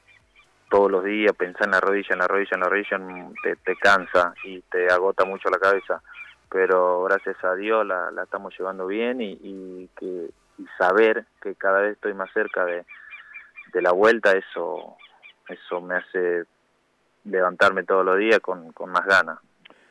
todos 0.68 0.90
los 0.90 1.02
días 1.02 1.34
pensar 1.34 1.64
en 1.64 1.72
la 1.72 1.80
rodilla, 1.80 2.10
en 2.12 2.18
la 2.18 2.28
rodilla, 2.28 2.50
en 2.52 2.60
la 2.60 2.68
rodilla 2.68 2.98
te, 3.42 3.56
te 3.56 3.76
cansa 3.76 4.34
y 4.44 4.60
te 4.62 4.86
agota 4.88 5.24
mucho 5.24 5.48
la 5.50 5.58
cabeza. 5.58 6.00
pero 6.48 7.04
gracias 7.04 7.42
a 7.42 7.54
Dios 7.54 7.86
la, 7.86 8.10
la 8.10 8.24
estamos 8.24 8.56
llevando 8.58 8.86
bien 8.86 9.20
y, 9.20 9.38
y 9.42 9.90
que 9.96 10.30
y 10.60 10.66
saber 10.78 11.24
que 11.40 11.54
cada 11.54 11.80
vez 11.80 11.92
estoy 11.92 12.14
más 12.14 12.30
cerca 12.32 12.64
de, 12.64 12.84
de 13.72 13.82
la 13.82 13.92
vuelta, 13.92 14.32
eso, 14.32 14.96
eso 15.48 15.80
me 15.80 15.96
hace 15.96 16.44
levantarme 17.24 17.84
todos 17.84 18.04
los 18.04 18.18
días 18.18 18.40
con, 18.40 18.72
con 18.72 18.90
más 18.90 19.04
ganas. 19.06 19.38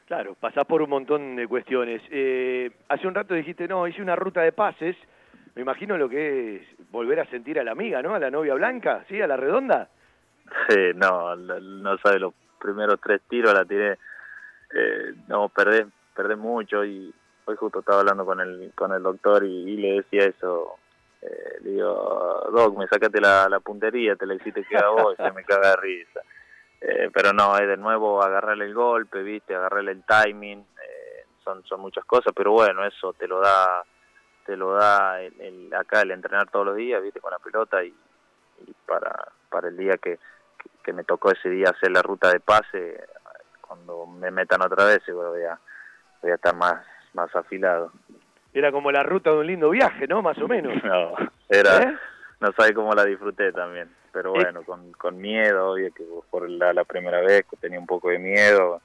Claro, 0.06 0.36
pasás 0.36 0.66
por 0.66 0.82
un 0.82 0.90
montón 0.90 1.36
de 1.36 1.48
cuestiones. 1.48 2.02
Eh, 2.10 2.72
hace 2.88 3.08
un 3.08 3.14
rato 3.14 3.36
dijiste, 3.36 3.68
no, 3.68 3.88
hice 3.88 4.02
una 4.02 4.16
ruta 4.16 4.42
de 4.42 4.52
pases. 4.52 4.96
Me 5.56 5.62
imagino 5.62 5.98
lo 5.98 6.10
que 6.10 6.56
es 6.56 6.90
volver 6.92 7.20
a 7.20 7.30
sentir 7.30 7.60
a 7.60 7.64
la 7.64 7.72
amiga, 7.72 8.02
¿no? 8.02 8.16
A 8.16 8.20
la 8.20 8.32
novia 8.32 8.56
blanca, 8.56 9.06
¿sí? 9.08 9.22
A 9.22 9.28
la 9.28 9.38
redonda. 9.38 9.90
Sí, 10.68 10.92
no, 10.96 11.36
no 11.36 11.98
sabe, 12.00 12.20
los 12.20 12.34
primeros 12.60 13.00
tres 13.02 13.22
tiros 13.30 13.54
la 13.54 13.66
tiré. 13.66 14.00
Eh, 14.74 15.14
no, 15.28 15.50
perdés, 15.50 15.86
perdés 16.16 16.38
mucho 16.38 16.84
y 16.84 17.14
justo 17.56 17.80
estaba 17.80 18.00
hablando 18.00 18.26
con 18.26 18.40
el, 18.40 18.72
con 18.76 18.94
el 18.94 19.04
doctor 19.04 19.44
y, 19.44 19.78
le 19.78 19.94
decía 20.02 20.26
eso. 20.26 20.76
Eh, 21.22 21.58
le 21.62 21.72
digo, 21.72 22.50
Doc, 22.54 22.78
me 22.78 22.88
sacaste 22.88 23.20
la, 23.20 23.60
puntería, 23.60 24.16
te 24.16 24.26
la 24.26 24.36
hiciste 24.36 24.64
que 24.64 24.78
a 24.78 24.90
vos, 24.90 25.16
se 25.18 25.32
me 25.32 25.44
caga 25.44 25.72
de 25.72 25.76
risa. 25.78 26.22
Eh, 26.82 27.10
pero 27.14 27.34
no, 27.34 27.58
es 27.58 27.68
de 27.68 27.76
nuevo 27.76 28.24
agarrarle 28.24 28.66
el 28.66 28.74
golpe, 28.74 29.22
viste, 29.22 29.54
agarrarle 29.54 29.92
el 29.92 30.04
timing, 30.04 30.60
eh, 30.60 31.26
son, 31.44 31.64
son 31.66 31.82
muchas 31.82 32.06
cosas, 32.06 32.34
pero 32.34 32.54
bueno, 32.54 32.86
eso 32.86 33.14
te 33.14 33.28
lo 33.28 33.42
da 33.42 33.84
te 34.50 34.58
lo 34.58 34.74
da 34.74 35.22
el, 35.22 35.72
acá 35.76 36.02
el 36.02 36.10
entrenar 36.10 36.50
todos 36.50 36.66
los 36.66 36.76
días, 36.76 37.04
viste, 37.04 37.20
con 37.20 37.32
la 37.32 37.38
pelota 37.38 37.84
y, 37.84 37.94
para, 38.88 39.32
para 39.48 39.68
el 39.68 39.78
día 39.78 39.98
que, 39.98 40.18
que, 40.84 40.92
me 40.92 41.04
tocó 41.04 41.32
ese 41.32 41.50
día 41.50 41.70
hacer 41.70 41.92
la 41.92 42.02
ruta 42.02 42.32
de 42.32 42.40
pase, 42.40 43.00
cuando 43.62 44.08
me 44.08 44.32
metan 44.32 44.64
otra 44.64 44.86
vez, 44.86 45.04
voy 45.08 45.44
a, 45.44 45.60
voy 46.24 46.32
a 46.32 46.34
estar 46.34 46.56
más, 46.56 46.84
más 47.14 47.36
afilado. 47.36 47.92
Era 48.54 48.72
como 48.72 48.92
la 48.92 49.04
ruta 49.04 49.32
de 49.32 49.38
un 49.38 49.48
lindo 49.48 49.70
viaje, 49.70 50.08
¿no? 50.08 50.22
Más 50.22 50.38
o 50.40 50.48
menos. 50.48 50.74
No, 50.84 51.14
era, 51.50 51.84
¿Eh? 51.84 51.98
no 52.40 52.52
sabe 52.54 52.74
cómo 52.74 52.94
la 52.94 53.06
disfruté 53.06 53.52
también. 53.52 53.90
Pero 54.12 54.32
bueno, 54.32 54.64
con, 54.64 54.92
con 54.94 55.18
miedo, 55.20 55.72
obvio 55.72 55.94
que 55.94 56.04
por 56.30 56.50
la, 56.50 56.74
la 56.74 56.84
primera 56.84 57.22
vez 57.22 57.46
tenía 57.60 57.80
un 57.80 57.86
poco 57.86 58.10
de 58.10 58.18
miedo, 58.18 58.82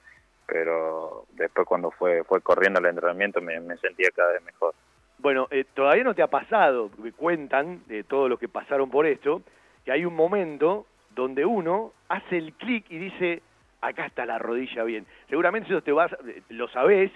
pero 0.47 1.25
después 1.33 1.67
cuando 1.67 1.91
fue 1.91 2.25
fue 2.25 2.43
corriendo 2.43 2.81
el 2.81 2.87
entrenamiento 2.87 3.41
me, 3.41 3.59
me 3.61 3.77
sentía 3.79 4.11
cada 4.15 4.33
vez 4.33 4.43
mejor. 4.45 4.75
Bueno, 5.19 5.49
eh, 5.51 5.65
todavía 5.73 6.05
no 6.05 6.15
te 6.15 6.23
ha 6.23 6.27
pasado, 6.27 6.91
cuentan 7.17 7.83
de 7.87 8.01
eh, 8.01 8.05
todos 8.05 8.29
los 8.29 8.39
que 8.39 8.49
pasaron 8.49 8.91
por 8.91 9.07
esto, 9.07 9.41
que 9.83 9.93
hay 9.93 10.05
un 10.05 10.15
momento 10.15 10.85
donde 11.15 11.47
uno 11.47 11.93
hace 12.09 12.37
el 12.37 12.53
clic 12.53 12.85
y 12.91 12.99
dice, 12.99 13.41
acá 13.81 14.05
está 14.05 14.27
la 14.27 14.39
rodilla 14.39 14.85
bien. 14.85 15.07
Seguramente 15.31 15.71
eso 15.71 15.83
te 15.83 15.93
vas, 15.93 16.13
eh, 16.27 16.43
lo 16.51 16.69
sabés, 16.69 17.11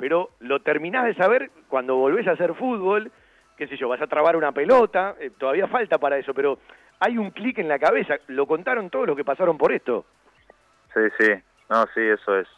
pero 0.00 0.30
lo 0.40 0.60
terminás 0.60 1.04
de 1.04 1.14
saber 1.14 1.50
cuando 1.68 1.94
volvés 1.94 2.26
a 2.26 2.32
hacer 2.32 2.54
fútbol, 2.54 3.12
qué 3.54 3.68
sé 3.68 3.76
yo, 3.76 3.86
vas 3.86 4.00
a 4.00 4.06
trabar 4.06 4.34
una 4.34 4.50
pelota, 4.50 5.14
eh, 5.20 5.30
todavía 5.38 5.68
falta 5.68 5.98
para 5.98 6.16
eso, 6.16 6.32
pero 6.32 6.58
hay 6.98 7.18
un 7.18 7.30
clic 7.32 7.58
en 7.58 7.68
la 7.68 7.78
cabeza, 7.78 8.14
lo 8.28 8.46
contaron 8.46 8.88
todos 8.88 9.06
los 9.06 9.14
que 9.14 9.26
pasaron 9.26 9.58
por 9.58 9.72
esto. 9.72 10.06
Sí, 10.94 11.00
sí, 11.18 11.28
no, 11.68 11.84
sí, 11.94 12.00
eso 12.00 12.38
es, 12.38 12.48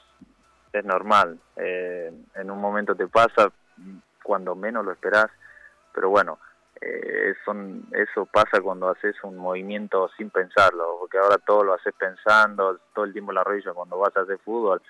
es 0.73 0.85
normal, 0.85 1.37
eh, 1.57 2.13
en 2.37 2.51
un 2.51 2.61
momento 2.61 2.95
te 2.95 3.09
pasa 3.09 3.51
cuando 4.23 4.55
menos 4.55 4.85
lo 4.85 4.93
esperás, 4.93 5.27
pero 5.93 6.11
bueno, 6.11 6.39
eh, 6.81 7.35
eso 7.93 8.25
pasa 8.27 8.61
cuando 8.61 8.89
haces 8.89 9.17
un 9.25 9.37
movimiento 9.37 10.09
sin 10.17 10.31
pensarlo, 10.31 10.99
porque 11.01 11.19
ahora 11.19 11.39
todo 11.39 11.65
lo 11.65 11.75
haces 11.75 11.93
pensando, 11.99 12.79
todo 12.95 13.05
el 13.05 13.13
tiempo 13.13 13.33
la 13.33 13.43
rodilla 13.43 13.73
cuando 13.73 13.99
vas 13.99 14.17
a 14.17 14.21
hacer 14.21 14.39
fútbol, 14.39 14.81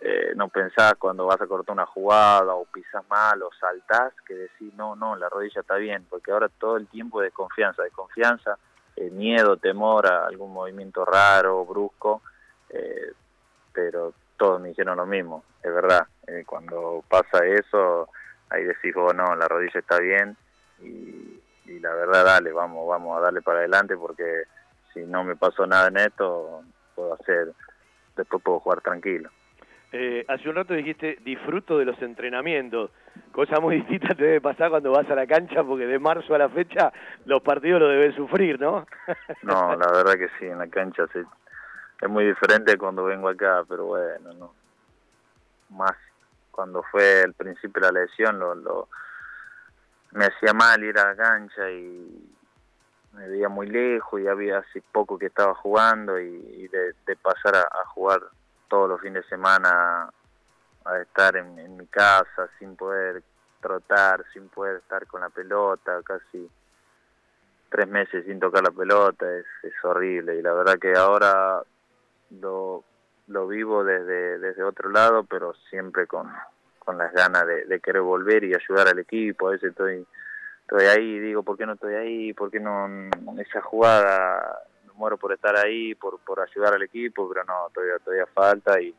eh, 0.00 0.32
no 0.34 0.48
pensás 0.48 0.94
cuando 0.98 1.26
vas 1.26 1.40
a 1.40 1.46
cortar 1.46 1.74
una 1.74 1.84
jugada 1.84 2.54
o 2.54 2.64
pisas 2.64 3.06
mal 3.08 3.42
o 3.42 3.50
saltás 3.58 4.14
que 4.26 4.34
decís 4.34 4.72
no, 4.74 4.96
no, 4.96 5.14
la 5.14 5.28
rodilla 5.28 5.60
está 5.60 5.76
bien, 5.76 6.06
porque 6.08 6.32
ahora 6.32 6.48
todo 6.48 6.78
el 6.78 6.86
tiempo 6.86 7.20
es 7.20 7.26
desconfianza, 7.26 7.82
desconfianza, 7.82 8.58
eh, 8.96 9.10
miedo, 9.10 9.58
temor 9.58 10.06
a 10.06 10.26
algún 10.26 10.52
movimiento 10.52 11.04
raro, 11.04 11.66
brusco, 11.66 12.22
eh, 12.70 13.12
pero 13.72 14.14
todos 14.38 14.58
me 14.60 14.68
dijeron 14.68 14.96
lo 14.96 15.04
mismo, 15.04 15.44
es 15.62 15.72
verdad, 15.72 16.06
eh, 16.26 16.44
cuando 16.46 17.04
pasa 17.06 17.44
eso, 17.44 18.08
ahí 18.48 18.64
decís 18.64 18.94
vos 18.94 19.14
no, 19.14 19.36
la 19.36 19.48
rodilla 19.48 19.80
está 19.80 19.98
bien 19.98 20.34
y, 20.80 21.42
y 21.66 21.78
la 21.78 21.92
verdad 21.94 22.24
dale, 22.24 22.52
vamos, 22.52 22.88
vamos 22.88 23.18
a 23.18 23.20
darle 23.20 23.42
para 23.42 23.58
adelante 23.58 23.98
porque 23.98 24.44
si 24.94 25.00
no 25.00 25.24
me 25.24 25.36
pasó 25.36 25.66
nada 25.66 25.88
en 25.88 25.98
esto, 25.98 26.62
puedo 26.94 27.14
hacer, 27.14 27.52
después 28.16 28.42
puedo 28.42 28.60
jugar 28.60 28.80
tranquilo. 28.80 29.30
Eh, 29.92 30.24
hace 30.28 30.48
un 30.48 30.54
rato 30.54 30.72
dijiste 30.72 31.18
disfruto 31.24 31.76
de 31.76 31.84
los 31.84 32.00
entrenamientos, 32.00 32.92
cosa 33.32 33.58
muy 33.58 33.76
distinta 33.80 34.14
te 34.14 34.22
debe 34.22 34.40
pasar 34.40 34.70
cuando 34.70 34.92
vas 34.92 35.10
a 35.10 35.16
la 35.16 35.26
cancha 35.26 35.64
porque 35.64 35.86
de 35.86 35.98
marzo 35.98 36.34
a 36.34 36.38
la 36.38 36.48
fecha 36.48 36.92
los 37.24 37.42
partidos 37.42 37.80
lo 37.80 37.88
deben 37.88 38.14
sufrir, 38.14 38.60
¿no? 38.60 38.86
no, 39.42 39.76
la 39.76 39.90
verdad 39.90 40.14
que 40.14 40.28
sí, 40.38 40.46
en 40.46 40.58
la 40.58 40.68
cancha 40.68 41.06
sí. 41.12 41.20
Es 42.00 42.08
muy 42.08 42.24
diferente 42.24 42.78
cuando 42.78 43.04
vengo 43.04 43.28
acá, 43.28 43.64
pero 43.68 43.86
bueno, 43.86 44.32
no. 44.34 44.54
Más 45.70 45.96
cuando 46.50 46.82
fue 46.84 47.22
el 47.22 47.34
principio 47.34 47.82
de 47.82 47.92
la 47.92 48.00
lesión, 48.00 48.38
lo, 48.38 48.54
lo 48.54 48.88
me 50.12 50.24
hacía 50.24 50.52
mal 50.52 50.82
ir 50.82 50.98
a 50.98 51.08
la 51.08 51.16
cancha 51.16 51.70
y 51.70 52.32
me 53.12 53.28
veía 53.28 53.48
muy 53.48 53.66
lejos 53.66 54.20
y 54.20 54.26
había 54.26 54.58
hace 54.58 54.82
poco 54.92 55.18
que 55.18 55.26
estaba 55.26 55.54
jugando 55.54 56.18
y, 56.18 56.68
de, 56.68 57.16
pasar 57.16 57.56
a 57.56 57.84
jugar 57.86 58.20
todos 58.70 58.88
los 58.88 59.00
fines 59.00 59.24
de 59.24 59.28
semana 59.28 60.08
a 60.84 60.98
estar 61.00 61.36
en, 61.36 61.76
mi 61.76 61.86
casa 61.86 62.48
sin 62.58 62.76
poder 62.76 63.22
trotar, 63.60 64.24
sin 64.32 64.48
poder 64.48 64.76
estar 64.76 65.06
con 65.06 65.20
la 65.20 65.28
pelota, 65.28 66.00
casi 66.02 66.48
tres 67.68 67.88
meses 67.88 68.24
sin 68.24 68.40
tocar 68.40 68.62
la 68.62 68.70
pelota, 68.70 69.26
es, 69.36 69.44
horrible 69.82 70.36
y 70.36 70.42
la 70.42 70.52
verdad 70.52 70.78
que 70.78 70.94
ahora 70.94 71.62
lo, 72.40 72.84
lo 73.28 73.48
vivo 73.48 73.82
desde, 73.82 74.38
desde 74.38 74.62
otro 74.62 74.88
lado, 74.90 75.24
pero 75.24 75.54
siempre 75.68 76.06
con, 76.06 76.30
con 76.78 76.96
las 76.96 77.12
ganas 77.12 77.46
de, 77.46 77.64
de 77.64 77.80
querer 77.80 78.02
volver 78.02 78.44
y 78.44 78.54
ayudar 78.54 78.88
al 78.88 78.98
equipo, 78.98 79.48
a 79.48 79.52
veces 79.52 79.70
estoy, 79.70 80.06
estoy 80.62 80.84
ahí 80.86 81.16
y 81.16 81.18
digo, 81.18 81.42
¿por 81.42 81.56
qué 81.56 81.66
no 81.66 81.72
estoy 81.72 81.94
ahí? 81.94 82.32
¿Por 82.34 82.50
qué 82.50 82.60
no 82.60 82.88
esa 83.38 83.60
jugada 83.62 84.62
muero 85.00 85.16
por 85.16 85.32
estar 85.32 85.56
ahí, 85.56 85.94
por, 85.94 86.20
por 86.20 86.40
ayudar 86.40 86.74
al 86.74 86.82
equipo, 86.82 87.28
pero 87.28 87.42
no, 87.44 87.70
todavía, 87.72 87.98
todavía 87.98 88.26
falta 88.26 88.80
y, 88.80 88.94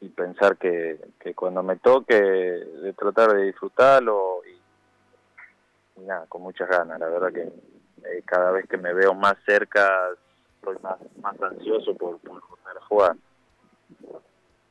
y 0.00 0.08
pensar 0.08 0.56
que, 0.56 0.98
que 1.20 1.34
cuando 1.34 1.62
me 1.62 1.76
toque 1.76 2.16
de 2.16 2.92
tratar 2.94 3.34
de 3.34 3.44
disfrutarlo 3.44 4.40
y, 4.46 6.00
nada, 6.00 6.24
con 6.26 6.42
muchas 6.42 6.68
ganas, 6.68 6.98
la 6.98 7.08
verdad 7.08 7.32
que 7.32 7.42
eh, 7.42 8.22
cada 8.24 8.50
vez 8.50 8.66
que 8.66 8.78
me 8.78 8.94
veo 8.94 9.12
más 9.12 9.36
cerca 9.44 10.08
estoy 10.54 10.76
más, 10.82 10.98
más 11.20 11.40
ansioso 11.42 11.94
por, 11.94 12.18
por 12.20 12.42
a 12.76 12.84
jugar. 12.86 13.16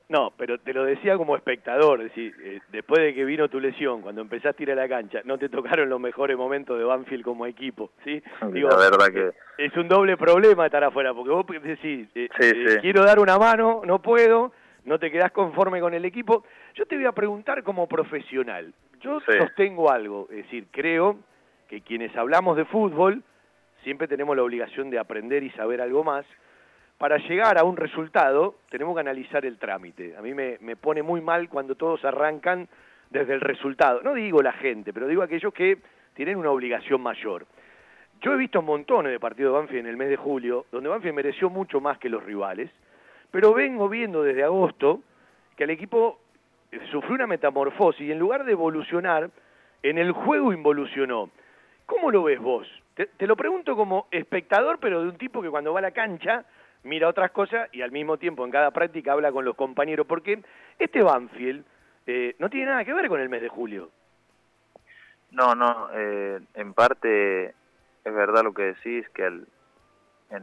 No, 0.09 0.31
pero 0.37 0.57
te 0.57 0.73
lo 0.73 0.85
decía 0.85 1.17
como 1.17 1.35
espectador, 1.35 2.01
es 2.01 2.09
decir, 2.09 2.33
eh, 2.41 2.61
después 2.71 3.01
de 3.01 3.13
que 3.13 3.25
vino 3.25 3.49
tu 3.49 3.59
lesión, 3.59 4.01
cuando 4.01 4.21
empezaste 4.21 4.63
a 4.63 4.65
ir 4.65 4.71
a 4.71 4.75
la 4.75 4.87
cancha, 4.87 5.19
no 5.25 5.37
te 5.37 5.49
tocaron 5.49 5.89
los 5.89 5.99
mejores 5.99 6.37
momentos 6.37 6.77
de 6.77 6.85
Banfield 6.85 7.25
como 7.25 7.45
equipo, 7.45 7.91
¿sí? 8.05 8.23
Digo, 8.53 8.69
la 8.69 8.77
verdad 8.77 9.07
que... 9.11 9.31
Es 9.65 9.75
un 9.75 9.89
doble 9.89 10.15
problema 10.15 10.65
estar 10.65 10.83
afuera, 10.83 11.13
porque 11.13 11.31
vos 11.31 11.45
decís, 11.61 12.07
eh, 12.15 12.29
eh, 12.39 12.77
quiero 12.79 13.03
dar 13.03 13.19
una 13.19 13.37
mano, 13.37 13.81
no 13.85 14.01
puedo, 14.01 14.53
no 14.85 14.97
te 14.97 15.11
quedás 15.11 15.31
conforme 15.31 15.81
con 15.81 15.93
el 15.93 16.05
equipo. 16.05 16.45
Yo 16.75 16.85
te 16.85 16.95
voy 16.95 17.05
a 17.05 17.11
preguntar 17.11 17.61
como 17.63 17.85
profesional, 17.87 18.73
yo 19.01 19.19
sostengo 19.19 19.91
algo, 19.91 20.27
es 20.29 20.37
decir, 20.37 20.67
creo 20.71 21.17
que 21.67 21.81
quienes 21.81 22.15
hablamos 22.15 22.55
de 22.55 22.63
fútbol 22.63 23.23
siempre 23.83 24.07
tenemos 24.07 24.37
la 24.37 24.43
obligación 24.43 24.89
de 24.89 24.99
aprender 24.99 25.43
y 25.43 25.49
saber 25.51 25.81
algo 25.81 26.05
más, 26.05 26.25
para 26.97 27.17
llegar 27.17 27.57
a 27.57 27.63
un 27.63 27.77
resultado 27.77 28.55
tenemos 28.69 28.95
que 28.95 29.01
analizar 29.01 29.45
el 29.45 29.57
trámite. 29.57 30.15
A 30.17 30.21
mí 30.21 30.33
me, 30.33 30.57
me, 30.61 30.75
pone 30.75 31.03
muy 31.03 31.21
mal 31.21 31.49
cuando 31.49 31.75
todos 31.75 32.03
arrancan 32.05 32.67
desde 33.09 33.33
el 33.33 33.41
resultado. 33.41 34.01
No 34.01 34.13
digo 34.13 34.41
la 34.41 34.53
gente, 34.53 34.93
pero 34.93 35.07
digo 35.07 35.21
aquellos 35.21 35.53
que 35.53 35.77
tienen 36.13 36.37
una 36.37 36.51
obligación 36.51 37.01
mayor. 37.01 37.45
Yo 38.21 38.33
he 38.33 38.37
visto 38.37 38.63
montones 38.63 39.11
de 39.11 39.19
partidos 39.19 39.53
de 39.53 39.59
Banfield 39.59 39.79
en 39.81 39.87
el 39.87 39.97
mes 39.97 40.09
de 40.09 40.17
julio, 40.17 40.65
donde 40.71 40.89
Banfield 40.89 41.15
mereció 41.15 41.49
mucho 41.51 41.79
más 41.79 41.99
que 41.99 42.09
los 42.09 42.23
rivales, 42.23 42.71
pero 43.29 43.53
vengo 43.53 43.87
viendo 43.89 44.23
desde 44.23 44.43
agosto 44.43 45.01
que 45.55 45.65
el 45.65 45.69
equipo 45.69 46.19
sufrió 46.91 47.13
una 47.13 47.27
metamorfosis 47.27 48.07
y 48.07 48.11
en 48.11 48.17
lugar 48.17 48.43
de 48.43 48.53
evolucionar, 48.53 49.29
en 49.83 49.99
el 49.99 50.11
juego 50.11 50.51
involucionó. 50.51 51.29
¿Cómo 51.85 52.09
lo 52.09 52.23
ves 52.23 52.39
vos? 52.39 52.67
Te 52.95 53.27
lo 53.27 53.35
pregunto 53.35 53.75
como 53.75 54.07
espectador, 54.09 54.79
pero 54.79 55.01
de 55.01 55.09
un 55.09 55.17
tipo 55.17 55.41
que 55.41 55.51
cuando 55.51 55.71
va 55.71 55.79
a 55.79 55.83
la 55.83 55.91
cancha 55.91 56.43
mira 56.83 57.07
otras 57.07 57.31
cosas 57.31 57.69
y 57.71 57.81
al 57.81 57.91
mismo 57.91 58.17
tiempo 58.17 58.45
en 58.45 58.51
cada 58.51 58.71
práctica 58.71 59.13
habla 59.13 59.31
con 59.31 59.45
los 59.45 59.55
compañeros, 59.55 60.05
porque 60.07 60.41
este 60.79 61.01
Banfield 61.01 61.65
eh, 62.05 62.35
no 62.39 62.49
tiene 62.49 62.67
nada 62.67 62.85
que 62.85 62.93
ver 62.93 63.07
con 63.07 63.19
el 63.19 63.29
mes 63.29 63.41
de 63.41 63.49
julio. 63.49 63.89
No, 65.31 65.55
no, 65.55 65.89
eh, 65.93 66.39
en 66.53 66.73
parte 66.73 67.47
es 67.47 68.13
verdad 68.13 68.43
lo 68.43 68.53
que 68.53 68.73
decís, 68.73 69.07
que 69.09 69.25
en, 69.25 69.47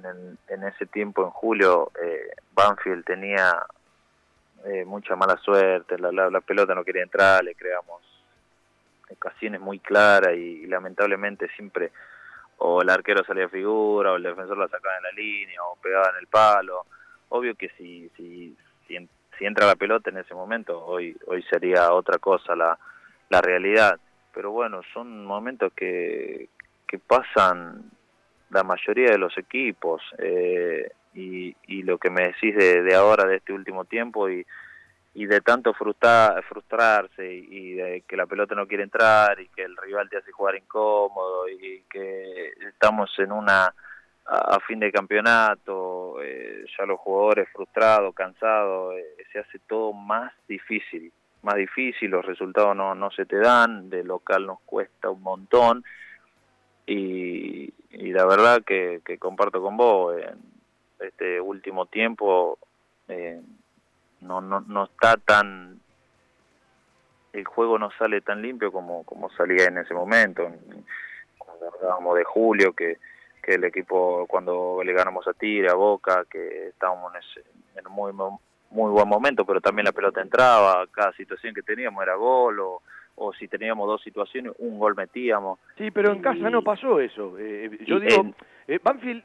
el, 0.04 0.38
en 0.48 0.64
ese 0.64 0.86
tiempo, 0.86 1.24
en 1.24 1.30
julio, 1.30 1.90
eh, 2.02 2.30
Banfield 2.54 3.04
tenía 3.04 3.64
eh, 4.66 4.84
mucha 4.84 5.16
mala 5.16 5.36
suerte, 5.38 5.98
la, 5.98 6.12
la, 6.12 6.40
pelota 6.40 6.74
no 6.74 6.84
quería 6.84 7.02
entrar, 7.02 7.42
le 7.42 7.54
creamos 7.54 8.02
ocasiones 9.10 9.60
muy 9.60 9.78
claras 9.78 10.34
y, 10.34 10.66
lamentablemente 10.66 11.48
siempre 11.56 11.92
o 12.58 12.82
el 12.82 12.90
arquero 12.90 13.24
salía 13.24 13.48
figura 13.48 14.12
o 14.12 14.16
el 14.16 14.22
defensor 14.22 14.58
la 14.58 14.68
sacaba 14.68 14.96
en 14.96 15.02
la 15.02 15.12
línea 15.12 15.62
o 15.62 15.76
pegaba 15.76 16.10
en 16.10 16.16
el 16.20 16.26
palo. 16.26 16.86
Obvio 17.30 17.54
que 17.54 17.68
si, 17.70 18.08
si, 18.16 18.56
si, 18.86 19.08
si 19.38 19.44
entra 19.44 19.66
la 19.66 19.76
pelota 19.76 20.10
en 20.10 20.18
ese 20.18 20.34
momento, 20.34 20.84
hoy, 20.84 21.16
hoy 21.26 21.42
sería 21.44 21.92
otra 21.92 22.18
cosa 22.18 22.54
la, 22.54 22.78
la 23.28 23.40
realidad. 23.40 23.98
Pero 24.32 24.50
bueno, 24.50 24.82
son 24.92 25.24
momentos 25.24 25.72
que, 25.74 26.48
que 26.86 26.98
pasan 26.98 27.90
la 28.50 28.62
mayoría 28.62 29.10
de 29.10 29.18
los 29.18 29.36
equipos. 29.38 30.02
Eh, 30.18 30.90
y, 31.14 31.54
y 31.68 31.82
lo 31.82 31.98
que 31.98 32.10
me 32.10 32.24
decís 32.24 32.56
de, 32.56 32.82
de 32.82 32.94
ahora, 32.94 33.24
de 33.24 33.36
este 33.36 33.52
último 33.52 33.84
tiempo, 33.84 34.28
y, 34.28 34.44
y 35.14 35.26
de 35.26 35.40
tanto 35.40 35.72
frustrar, 35.74 36.42
frustrarse 36.44 37.32
y, 37.32 37.74
de 37.74 38.02
que 38.06 38.16
la 38.16 38.26
pelota 38.26 38.54
no 38.54 38.66
quiere 38.66 38.82
entrar 38.82 39.40
y 39.40 39.48
que 39.48 39.62
el 39.62 39.76
rival 39.76 40.08
te 40.10 40.16
hace 40.16 40.32
jugar 40.32 40.56
incómodo 40.56 41.48
y 41.48 41.82
que 41.88 42.52
estamos 42.68 43.10
en 43.18 43.30
una 43.30 43.72
a, 44.26 44.58
fin 44.60 44.80
de 44.80 44.90
campeonato, 44.90 46.20
eh, 46.22 46.64
ya 46.76 46.86
los 46.86 46.98
jugadores 46.98 47.48
frustrados, 47.52 48.14
cansados, 48.14 48.94
eh, 48.94 49.24
se 49.32 49.38
hace 49.38 49.58
todo 49.68 49.92
más 49.92 50.32
difícil, 50.48 51.12
más 51.42 51.56
difícil, 51.56 52.10
los 52.10 52.24
resultados 52.24 52.74
no, 52.74 52.94
no 52.94 53.10
se 53.10 53.26
te 53.26 53.36
dan, 53.36 53.90
de 53.90 54.02
local 54.02 54.46
nos 54.46 54.60
cuesta 54.60 55.10
un 55.10 55.22
montón 55.22 55.84
y, 56.86 57.72
y 57.90 58.12
la 58.12 58.24
verdad 58.24 58.62
que, 58.64 59.00
que 59.04 59.18
comparto 59.18 59.62
con 59.62 59.76
vos, 59.76 60.16
este 60.98 61.40
último 61.40 61.86
tiempo 61.86 62.58
eh, 63.08 63.40
no, 64.24 64.40
no, 64.40 64.60
no 64.62 64.84
está 64.84 65.16
tan 65.16 65.80
el 67.34 67.44
juego 67.44 67.78
no 67.78 67.90
sale 67.98 68.20
tan 68.20 68.40
limpio 68.40 68.70
como, 68.70 69.02
como 69.04 69.28
salía 69.30 69.64
en 69.66 69.78
ese 69.78 69.92
momento. 69.92 70.50
Cuando 71.36 71.66
hablábamos 71.74 72.16
de 72.16 72.24
Julio 72.24 72.72
que, 72.72 72.98
que 73.42 73.54
el 73.54 73.64
equipo 73.64 74.26
cuando 74.28 74.80
le 74.84 74.92
ganamos 74.92 75.26
a 75.26 75.32
Tira, 75.32 75.72
a 75.72 75.74
Boca 75.74 76.24
que 76.30 76.68
estábamos 76.68 77.12
en, 77.12 77.20
ese, 77.20 77.48
en 77.76 77.86
un 77.88 77.92
muy, 77.92 78.12
muy 78.70 78.90
buen 78.90 79.08
momento 79.08 79.44
pero 79.44 79.60
también 79.60 79.84
la 79.84 79.92
pelota 79.92 80.22
entraba 80.22 80.86
cada 80.92 81.12
situación 81.14 81.54
que 81.54 81.62
teníamos 81.62 82.02
era 82.04 82.14
gol 82.14 82.60
o, 82.60 82.82
o 83.16 83.32
si 83.32 83.48
teníamos 83.48 83.88
dos 83.88 84.02
situaciones 84.02 84.52
un 84.58 84.78
gol 84.78 84.94
metíamos. 84.94 85.58
Sí 85.76 85.90
pero 85.90 86.12
en 86.12 86.22
casa 86.22 86.50
no 86.50 86.62
pasó 86.62 87.00
eso. 87.00 87.36
Eh, 87.38 87.78
yo 87.84 87.98
digo 87.98 88.26
eh, 88.68 88.78
Banfield 88.80 89.24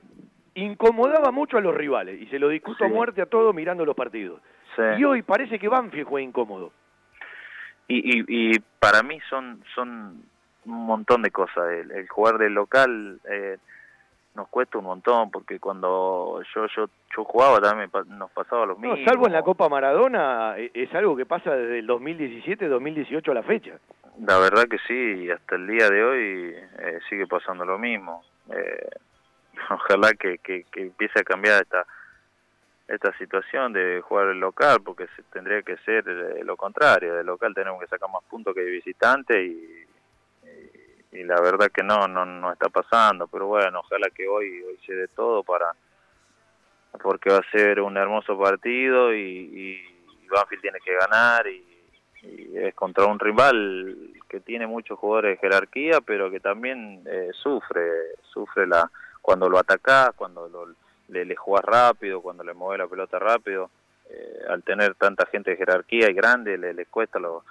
incomodaba 0.56 1.32
mucho 1.32 1.58
a 1.58 1.62
los 1.62 1.76
rivales 1.76 2.20
y 2.20 2.26
se 2.26 2.40
lo 2.40 2.50
discuto 2.50 2.86
a 2.86 2.88
muerte 2.88 3.22
a 3.22 3.28
todos 3.28 3.54
mirando 3.54 3.86
los 3.86 3.96
partidos. 3.96 4.42
Y 4.98 5.04
hoy 5.04 5.22
parece 5.22 5.60
que 5.60 5.68
Banfield 5.68 6.08
fue 6.08 6.22
incómodo. 6.22 6.72
Y, 7.88 8.24
y, 8.28 8.60
para 8.80 9.02
mí 9.02 9.20
son 9.30 9.64
son 9.74 10.24
un 10.66 10.86
montón 10.86 11.24
de 11.24 11.32
cosas. 11.32 11.72
El, 11.72 12.08
jugar 12.08 12.38
del 12.38 12.54
local 12.54 13.20
eh, 13.30 13.58
nos 14.36 14.48
cuesta 14.50 14.78
un 14.78 14.86
montón 14.86 15.32
porque 15.32 15.60
cuando 15.60 16.42
yo 16.54 16.68
yo 16.68 16.86
yo 17.16 17.24
jugaba 17.24 17.60
también 17.60 17.90
nos 18.10 18.30
pasaba 18.32 18.68
lo 18.68 18.76
mismo. 18.76 18.96
salvo 19.06 19.26
en 19.26 19.34
la 19.34 19.42
Copa 19.42 19.68
Maradona, 19.68 20.56
e, 20.58 20.72
es 20.74 20.94
algo 20.94 21.16
que 21.16 21.26
pasa 21.26 21.56
desde 21.56 21.80
el 21.80 21.88
2017-2018 21.88 23.32
a 23.32 23.34
la 23.34 23.44
fecha. 23.44 23.80
La 24.26 24.38
verdad 24.38 24.66
que 24.70 24.78
sí, 24.88 25.24
y 25.24 25.32
hasta 25.32 25.56
el 25.56 25.66
día 25.66 25.90
de 25.90 26.04
hoy 26.04 26.56
eh, 26.80 27.00
sigue 27.10 27.26
pasando 27.26 27.66
lo 27.66 27.80
mismo. 27.80 28.22
Eh, 28.54 28.90
ojalá 29.70 30.14
que, 30.14 30.38
que, 30.40 30.66
empiece 30.76 31.20
a 31.20 31.24
cambiar 31.24 31.62
esta 31.62 31.86
esta 32.90 33.16
situación 33.18 33.72
de 33.72 34.02
jugar 34.02 34.30
el 34.30 34.40
local 34.40 34.80
porque 34.84 35.08
tendría 35.32 35.62
que 35.62 35.78
ser 35.78 36.04
eh, 36.08 36.44
lo 36.44 36.58
contrario 36.58 37.16
del 37.16 37.28
local 37.28 37.54
tenemos 37.54 37.80
que 37.80 37.88
sacar 37.88 38.10
más 38.10 38.24
puntos 38.24 38.54
que 38.56 38.62
de 38.62 38.72
visitante 38.72 39.44
y, 39.44 39.86
y, 41.12 41.24
la 41.24 41.40
verdad 41.40 41.72
que 41.72 41.84
no, 41.84 42.08
no 42.08 42.26
no 42.26 42.52
está 42.52 42.70
pasando 42.70 43.28
pero 43.28 43.48
bueno 43.48 43.82
ojalá 43.82 44.10
que 44.10 44.28
hoy 44.28 44.64
hoy 44.64 44.80
se 44.86 44.94
dé 44.94 45.08
todo 45.10 45.44
para 45.44 45.72
porque 47.02 47.30
va 47.30 47.38
a 47.38 47.52
ser 47.52 47.80
un 47.80 47.96
hermoso 47.96 48.38
partido 48.38 49.14
y, 49.14 49.20
y 49.22 50.28
Banfield 50.28 50.62
tiene 50.62 50.80
que 50.84 50.96
ganar 50.96 51.48
y, 51.48 51.66
es 52.54 52.76
contra 52.76 53.06
un 53.06 53.18
rival 53.18 53.96
que 54.28 54.42
tiene 54.42 54.68
muchos 54.68 55.00
jugadores 55.00 55.36
de 55.36 55.48
jerarquía 55.48 56.02
pero 56.02 56.30
que 56.30 56.40
también 56.42 57.04
eh, 57.06 57.30
sufre 57.34 57.88
sufre 58.34 58.68
la 58.68 58.90
cuando 59.22 59.48
lo 59.48 59.60
atacás, 59.60 60.12
cuando 60.16 60.50
le, 61.10 61.26
le 61.26 61.36
jugás 61.36 61.64
rápido, 61.64 62.22
cuando 62.22 62.44
le 62.44 62.54
mueves 62.54 62.80
la 62.80 62.88
pelota 62.88 63.20
rápido, 63.20 63.70
eh, 64.10 64.44
al 64.50 64.64
tener 64.64 64.96
tanta 64.96 65.26
gente 65.28 65.52
de 65.52 65.58
jerarquía 65.58 66.10
y 66.10 66.14
grande, 66.14 66.58
le, 66.58 66.74
le 66.74 66.86
cuesta 66.86 67.20
lo, 67.20 67.44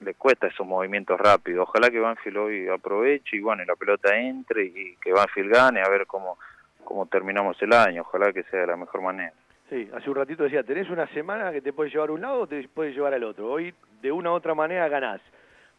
le 0.00 0.14
cuesta 0.14 0.46
esos 0.46 0.66
movimientos 0.66 1.18
rápidos. 1.18 1.68
Ojalá 1.68 1.90
que 1.90 2.00
Banfield 2.00 2.36
hoy 2.36 2.68
aproveche 2.68 3.36
y 3.36 3.40
bueno, 3.40 3.62
y 3.62 3.66
la 3.66 3.76
pelota 3.76 4.16
entre 4.16 4.64
y 4.64 4.96
que 4.96 5.12
Banfield 5.12 5.52
gane, 5.52 5.82
a 5.82 5.88
ver 5.88 6.06
cómo, 6.06 6.38
cómo 6.84 7.06
terminamos 7.06 7.60
el 7.62 7.72
año. 7.72 8.02
Ojalá 8.02 8.32
que 8.32 8.42
sea 8.44 8.60
de 8.60 8.66
la 8.66 8.76
mejor 8.76 9.02
manera. 9.02 9.32
Sí, 9.68 9.88
hace 9.94 10.08
un 10.08 10.16
ratito 10.16 10.44
decía, 10.44 10.62
tenés 10.62 10.88
una 10.90 11.08
semana 11.08 11.50
que 11.50 11.60
te 11.60 11.72
puede 11.72 11.90
llevar 11.90 12.10
a 12.10 12.12
un 12.12 12.20
lado 12.20 12.40
o 12.42 12.46
te 12.46 12.68
puede 12.68 12.92
llevar 12.92 13.14
al 13.14 13.24
otro. 13.24 13.50
Hoy 13.50 13.74
de 14.00 14.12
una 14.12 14.30
u 14.30 14.34
otra 14.34 14.54
manera 14.54 14.88
ganás 14.88 15.20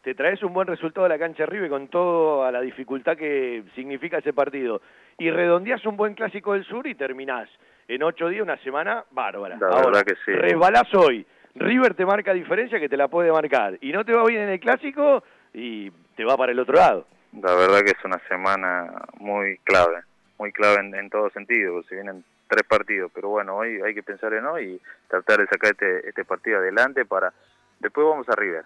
te 0.08 0.16
traes 0.16 0.42
un 0.42 0.54
buen 0.54 0.70
resultado 0.70 1.04
de 1.04 1.10
la 1.10 1.20
cancha 1.20 1.44
arriba 1.44 1.66
y 1.66 1.70
con 1.70 1.90
toda 1.90 2.50
la 2.50 2.62
dificultad 2.62 3.18
que 3.18 3.66
significa 3.76 4.20
ese 4.20 4.32
partido. 4.32 4.82
Y 5.18 5.30
redondeás 5.30 5.86
un 5.86 5.98
buen 5.98 6.14
clásico 6.14 6.54
del 6.54 6.64
sur 6.64 6.88
y 6.88 6.96
terminás 6.96 7.50
en 7.90 8.04
ocho 8.04 8.30
días, 8.30 8.42
una 8.42 8.56
semana 8.60 9.04
bárbara. 9.12 9.58
La 9.60 9.82
verdad 9.82 10.04
que 10.04 10.16
sí. 10.24 10.32
Resbalás 10.32 10.88
hoy. 10.96 11.28
River 11.56 11.94
te 11.94 12.06
marca 12.06 12.32
diferencia 12.32 12.80
que 12.80 12.88
te 12.88 12.96
la 12.96 13.10
puede 13.10 13.34
marcar. 13.34 13.78
Y 13.82 13.92
no 13.92 14.06
te 14.06 14.14
va 14.14 14.24
bien 14.24 14.44
en 14.44 14.50
el 14.52 14.62
clásico 14.62 15.26
y 15.54 15.92
te 16.16 16.24
va 16.24 16.38
para 16.38 16.54
el 16.54 16.60
otro 16.60 16.76
lado. 16.76 17.06
La 17.34 17.54
verdad 17.56 17.82
que 17.82 17.92
es 17.92 18.06
una 18.06 18.20
semana 18.30 18.90
muy 19.20 19.58
clave, 19.66 20.04
muy 20.40 20.54
clave 20.54 20.86
en, 20.86 20.96
en 20.96 21.10
todo 21.10 21.30
sentido. 21.32 21.84
Si 21.84 21.96
vienen 21.96 22.24
tres 22.48 22.64
partidos, 22.66 23.12
pero 23.14 23.28
bueno, 23.28 23.58
hoy 23.58 23.82
hay 23.82 23.94
que 23.94 24.04
pensar 24.04 24.34
en 24.34 24.46
hoy 24.46 24.76
y 24.76 24.82
tratar 25.10 25.40
de 25.40 25.48
sacar 25.48 25.72
este, 25.72 26.08
este 26.08 26.24
partido 26.24 26.60
adelante 26.60 27.04
para... 27.04 27.34
Después 27.82 28.08
vamos 28.08 28.30
a 28.30 28.36
River 28.38 28.64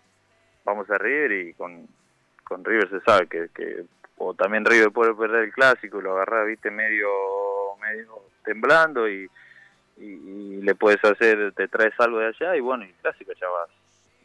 vamos 0.64 0.90
a 0.90 0.98
River 0.98 1.32
y 1.32 1.54
con, 1.54 1.88
con 2.44 2.64
River 2.64 2.90
se 2.90 3.02
sabe 3.02 3.28
que, 3.28 3.50
que 3.54 3.86
o 4.18 4.34
también 4.34 4.66
River 4.66 4.92
puede 4.92 5.14
perder 5.16 5.46
el 5.46 5.54
clásico 5.54 6.00
y 6.00 6.04
lo 6.04 6.14
agarra 6.14 6.44
viste 6.44 6.70
medio 6.70 7.08
medio 7.82 8.20
temblando 8.44 9.10
y, 9.10 9.28
y, 9.98 10.62
le 10.62 10.76
puedes 10.76 11.04
hacer 11.04 11.54
te 11.54 11.68
traes 11.68 11.94
algo 12.00 12.20
de 12.20 12.28
allá 12.28 12.56
y 12.56 12.60
bueno 12.60 12.86
y 12.86 12.90
el 12.90 12.96
clásico 12.96 13.32
ya 13.34 13.48
vas 13.48 13.70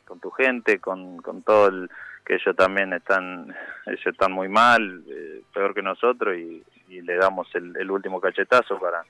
con 0.04 0.20
tu 0.20 0.30
gente 0.30 0.78
con, 0.78 1.18
con 1.18 1.42
todo 1.42 1.68
el 1.68 1.90
que 2.24 2.34
ellos 2.34 2.54
también 2.56 2.92
están 2.92 3.54
ellos 3.86 4.06
están 4.06 4.32
muy 4.32 4.48
mal 4.48 5.02
eh, 5.08 5.42
peor 5.54 5.74
que 5.74 5.82
nosotros 5.82 6.36
y, 6.36 6.62
y 6.88 7.00
le 7.00 7.16
damos 7.16 7.52
el, 7.54 7.74
el, 7.76 7.90
último 7.90 8.20
cachetazo 8.20 8.78
para 8.78 9.02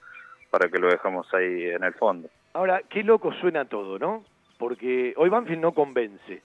para 0.51 0.69
que 0.69 0.79
lo 0.79 0.89
dejemos 0.89 1.27
ahí 1.35 1.67
en 1.67 1.83
el 1.83 1.93
fondo. 1.95 2.29
Ahora 2.53 2.83
qué 2.89 3.03
loco 3.03 3.33
suena 3.41 3.65
todo 3.65 3.99
no 3.99 4.25
porque 4.59 5.15
hoy 5.17 5.29
Banfield 5.29 5.61
no 5.61 5.73
convence 5.73 6.43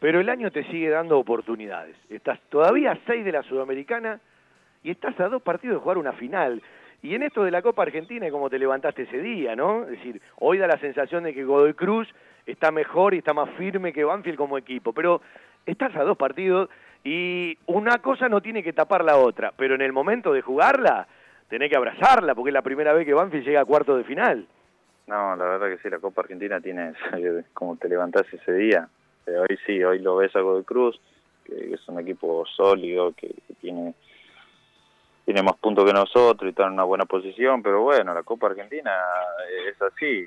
pero 0.00 0.20
el 0.20 0.28
año 0.28 0.50
te 0.50 0.64
sigue 0.64 0.88
dando 0.88 1.18
oportunidades. 1.18 1.96
Estás 2.08 2.40
todavía 2.48 2.92
a 2.92 2.98
seis 3.06 3.24
de 3.24 3.32
la 3.32 3.42
Sudamericana 3.42 4.20
y 4.82 4.90
estás 4.90 5.18
a 5.20 5.28
dos 5.28 5.42
partidos 5.42 5.76
de 5.76 5.80
jugar 5.80 5.98
una 5.98 6.12
final. 6.12 6.62
Y 7.02 7.14
en 7.14 7.22
esto 7.22 7.44
de 7.44 7.50
la 7.50 7.62
Copa 7.62 7.82
Argentina, 7.82 8.28
como 8.30 8.50
te 8.50 8.58
levantaste 8.58 9.02
ese 9.02 9.20
día, 9.20 9.54
¿no? 9.54 9.84
Es 9.84 9.90
decir, 9.90 10.20
hoy 10.36 10.58
da 10.58 10.66
la 10.66 10.78
sensación 10.78 11.24
de 11.24 11.34
que 11.34 11.44
Godoy 11.44 11.74
Cruz 11.74 12.08
está 12.46 12.70
mejor 12.70 13.14
y 13.14 13.18
está 13.18 13.32
más 13.32 13.50
firme 13.50 13.92
que 13.92 14.04
Banfield 14.04 14.36
como 14.36 14.58
equipo, 14.58 14.92
pero 14.92 15.20
estás 15.66 15.94
a 15.96 16.02
dos 16.02 16.16
partidos 16.16 16.68
y 17.04 17.56
una 17.66 17.98
cosa 17.98 18.28
no 18.28 18.40
tiene 18.40 18.62
que 18.62 18.72
tapar 18.72 19.04
la 19.04 19.16
otra, 19.16 19.52
pero 19.56 19.74
en 19.74 19.82
el 19.82 19.92
momento 19.92 20.32
de 20.32 20.42
jugarla, 20.42 21.06
tenés 21.48 21.70
que 21.70 21.76
abrazarla, 21.76 22.34
porque 22.34 22.50
es 22.50 22.54
la 22.54 22.62
primera 22.62 22.92
vez 22.92 23.06
que 23.06 23.14
Banfield 23.14 23.44
llega 23.44 23.60
a 23.60 23.64
cuarto 23.64 23.96
de 23.96 24.04
final. 24.04 24.46
No, 25.06 25.36
la 25.36 25.44
verdad 25.44 25.68
que 25.68 25.78
sí, 25.78 25.88
la 25.88 26.00
Copa 26.00 26.22
Argentina 26.22 26.60
tiene, 26.60 26.92
como 27.54 27.76
te 27.76 27.88
levantás 27.88 28.26
ese 28.32 28.52
día, 28.52 28.88
este, 29.28 29.38
hoy 29.38 29.58
sí, 29.66 29.84
hoy 29.84 29.98
lo 30.00 30.16
ves 30.16 30.34
a 30.34 30.40
Godoy 30.40 30.64
Cruz, 30.64 31.00
que 31.44 31.74
es 31.74 31.88
un 31.88 32.00
equipo 32.00 32.44
sólido, 32.46 33.12
que, 33.12 33.34
tiene 33.60 33.94
tiene 35.24 35.42
más 35.42 35.58
puntos 35.58 35.84
que 35.84 35.92
nosotros 35.92 36.46
y 36.46 36.48
está 36.50 36.66
en 36.66 36.72
una 36.72 36.84
buena 36.84 37.04
posición, 37.04 37.62
pero 37.62 37.82
bueno, 37.82 38.14
la 38.14 38.22
Copa 38.22 38.46
Argentina 38.46 38.90
es 39.68 39.80
así. 39.82 40.26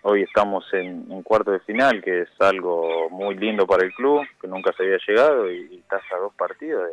Hoy 0.00 0.22
estamos 0.22 0.64
en, 0.72 1.22
cuarto 1.22 1.50
de 1.50 1.60
final, 1.60 2.02
que 2.02 2.22
es 2.22 2.30
algo 2.40 3.10
muy 3.10 3.34
lindo 3.34 3.66
para 3.66 3.84
el 3.84 3.92
club, 3.92 4.22
que 4.40 4.48
nunca 4.48 4.72
se 4.72 4.84
había 4.84 4.98
llegado 5.06 5.50
y, 5.52 5.76
estás 5.76 6.00
a 6.12 6.16
dos 6.16 6.32
partidos 6.34 6.88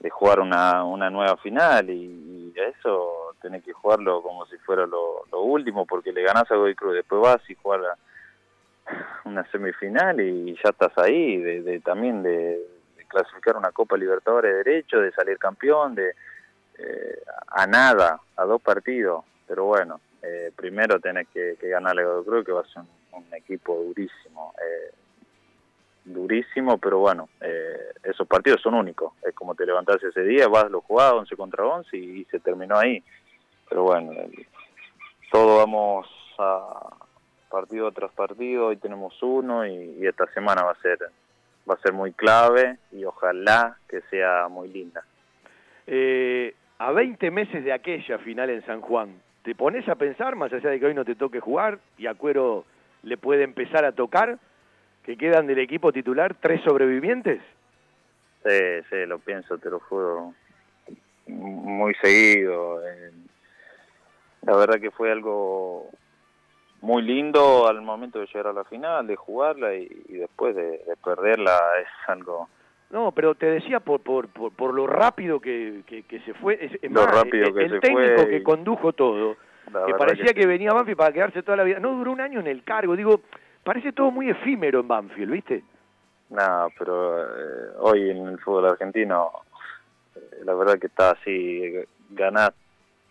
de, 0.00 0.10
jugar 0.10 0.40
una, 0.40 0.84
una 0.84 1.08
nueva 1.08 1.38
final 1.38 1.88
y, 1.88 2.52
a 2.58 2.68
eso 2.68 3.34
tenés 3.40 3.64
que 3.64 3.72
jugarlo 3.72 4.22
como 4.22 4.46
si 4.46 4.56
fuera 4.58 4.86
lo, 4.86 5.24
último, 5.32 5.86
porque 5.86 6.12
le 6.12 6.22
ganás 6.22 6.50
a 6.50 6.56
Godoy 6.56 6.74
Cruz, 6.74 6.94
después 6.94 7.22
vas 7.22 7.40
y 7.48 7.54
jugar 7.54 7.80
una 9.24 9.44
semifinal 9.50 10.20
y 10.20 10.54
ya 10.54 10.70
estás 10.70 10.96
ahí, 10.98 11.38
de, 11.38 11.80
también 11.80 12.22
de, 12.22 12.60
clasificar 13.08 13.56
una 13.56 13.70
Copa 13.70 13.96
Libertadores 13.96 14.50
de 14.52 14.64
derecho, 14.64 15.00
de 15.00 15.12
salir 15.12 15.38
campeón, 15.38 15.94
de 15.94 16.10
eh, 16.78 17.22
a 17.48 17.66
nada, 17.66 18.20
a 18.36 18.44
dos 18.44 18.60
partidos, 18.60 19.24
pero 19.46 19.64
bueno, 19.64 20.00
Eh, 20.22 20.50
primero 20.56 20.98
tenés 20.98 21.28
que, 21.28 21.56
que 21.60 21.68
ganarle 21.68 22.02
a 22.02 22.24
Cruz, 22.24 22.44
que 22.44 22.50
va 22.50 22.62
a 22.62 22.66
ser 22.66 22.82
un, 23.12 23.34
equipo 23.34 23.76
durísimo. 23.76 24.52
Eh, 24.60 24.92
durísimo, 26.04 26.78
pero 26.78 26.98
bueno, 26.98 27.28
eh, 27.40 27.92
esos 28.02 28.26
partidos 28.26 28.60
son 28.60 28.74
únicos. 28.74 29.12
Es 29.22 29.34
como 29.34 29.54
te 29.54 29.64
levantás 29.64 30.02
ese 30.02 30.22
día, 30.22 30.48
vas, 30.48 30.68
lo 30.70 30.80
jugás 30.80 31.12
11 31.12 31.36
contra 31.36 31.64
11 31.64 31.96
y, 31.96 32.24
se 32.24 32.40
terminó 32.40 32.76
ahí. 32.76 33.02
Pero 33.68 33.84
bueno, 33.84 34.12
todo 35.30 35.58
vamos 35.58 36.08
a 36.38 37.05
partido 37.50 37.90
tras 37.92 38.12
partido, 38.12 38.66
hoy 38.66 38.76
tenemos 38.76 39.22
uno 39.22 39.66
y, 39.66 39.96
y, 40.00 40.06
esta 40.06 40.26
semana 40.32 40.62
va 40.62 40.72
a 40.72 40.82
ser 40.82 40.98
va 41.68 41.74
a 41.74 41.78
ser 41.78 41.92
muy 41.92 42.12
clave 42.12 42.78
y 42.92 43.04
ojalá 43.04 43.76
que 43.88 44.00
sea 44.02 44.48
muy 44.48 44.68
linda. 44.68 45.04
Eh, 45.86 46.54
a 46.78 46.92
20 46.92 47.30
meses 47.30 47.64
de 47.64 47.72
aquella 47.72 48.18
final 48.18 48.50
en 48.50 48.64
San 48.66 48.80
Juan, 48.80 49.20
¿te 49.42 49.54
pones 49.54 49.88
a 49.88 49.94
pensar, 49.94 50.36
más 50.36 50.52
allá 50.52 50.70
de 50.70 50.80
que 50.80 50.86
hoy 50.86 50.94
no 50.94 51.04
te 51.04 51.14
toque 51.14 51.40
jugar 51.40 51.78
y 51.98 52.06
a 52.06 52.14
Cuero 52.14 52.64
le 53.02 53.16
puede 53.16 53.44
empezar 53.44 53.84
a 53.84 53.92
tocar, 53.92 54.38
que 55.04 55.16
quedan 55.16 55.46
del 55.46 55.58
equipo 55.58 55.92
titular 55.92 56.34
tres 56.40 56.60
sobrevivientes? 56.62 57.40
Sí, 58.44 58.84
sí, 58.90 59.06
lo 59.06 59.18
pienso, 59.18 59.58
te 59.58 59.70
lo 59.70 59.80
juro, 59.80 60.34
muy 61.26 61.94
seguido. 61.94 62.86
Eh, 62.86 63.12
la 64.42 64.56
verdad 64.56 64.80
que 64.80 64.90
fue 64.90 65.10
algo 65.10 65.90
muy 66.80 67.02
lindo 67.02 67.66
al 67.66 67.82
momento 67.82 68.20
de 68.20 68.26
llegar 68.26 68.48
a 68.48 68.52
la 68.52 68.64
final, 68.64 69.06
de 69.06 69.16
jugarla 69.16 69.74
y, 69.74 69.88
después 70.08 70.54
de, 70.54 70.80
perderla 71.04 71.58
es 71.80 72.08
algo... 72.08 72.48
No, 72.88 73.10
pero 73.10 73.34
te 73.34 73.46
decía 73.46 73.80
por 73.80 74.00
por, 74.00 74.28
por, 74.28 74.72
lo 74.72 74.86
rápido 74.86 75.40
que, 75.40 75.82
que, 75.86 76.20
se 76.20 76.34
fue, 76.34 76.56
es, 76.64 76.90
lo 76.90 77.04
rápido 77.04 77.52
que 77.52 77.64
el 77.64 77.80
técnico 77.80 78.28
que 78.28 78.44
condujo 78.44 78.92
todo, 78.92 79.34
que 79.86 79.94
parecía 79.94 80.32
que, 80.32 80.46
venía 80.46 80.72
Banfield 80.72 80.96
para 80.96 81.12
quedarse 81.12 81.42
toda 81.42 81.56
la 81.56 81.64
vida, 81.64 81.80
no 81.80 81.94
duró 81.94 82.12
un 82.12 82.20
año 82.20 82.38
en 82.38 82.46
el 82.46 82.62
cargo, 82.62 82.94
digo, 82.94 83.22
parece 83.64 83.92
todo 83.92 84.12
muy 84.12 84.30
efímero 84.30 84.78
en 84.78 84.86
Banfield, 84.86 85.32
¿viste? 85.32 85.64
No, 86.30 86.68
pero 86.78 87.24
eh, 87.24 87.70
hoy 87.80 88.10
en 88.10 88.24
el 88.28 88.38
fútbol 88.38 88.66
argentino, 88.66 89.32
eh, 90.14 90.20
la 90.44 90.54
verdad 90.54 90.78
que 90.78 90.86
está 90.86 91.10
así, 91.10 91.74
ganás 92.10 92.52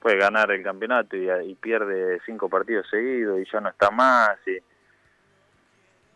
puede 0.06 0.18
ganar 0.18 0.52
el 0.52 0.62
campeonato 0.62 1.18
y, 1.18 1.56
pierde 1.56 2.20
cinco 2.28 2.48
partidos 2.48 2.86
seguidos 2.92 3.40
y 3.40 3.52
ya 3.52 3.60
no 3.60 3.70
está 3.70 3.90
más. 3.90 4.38
Y 4.46 4.60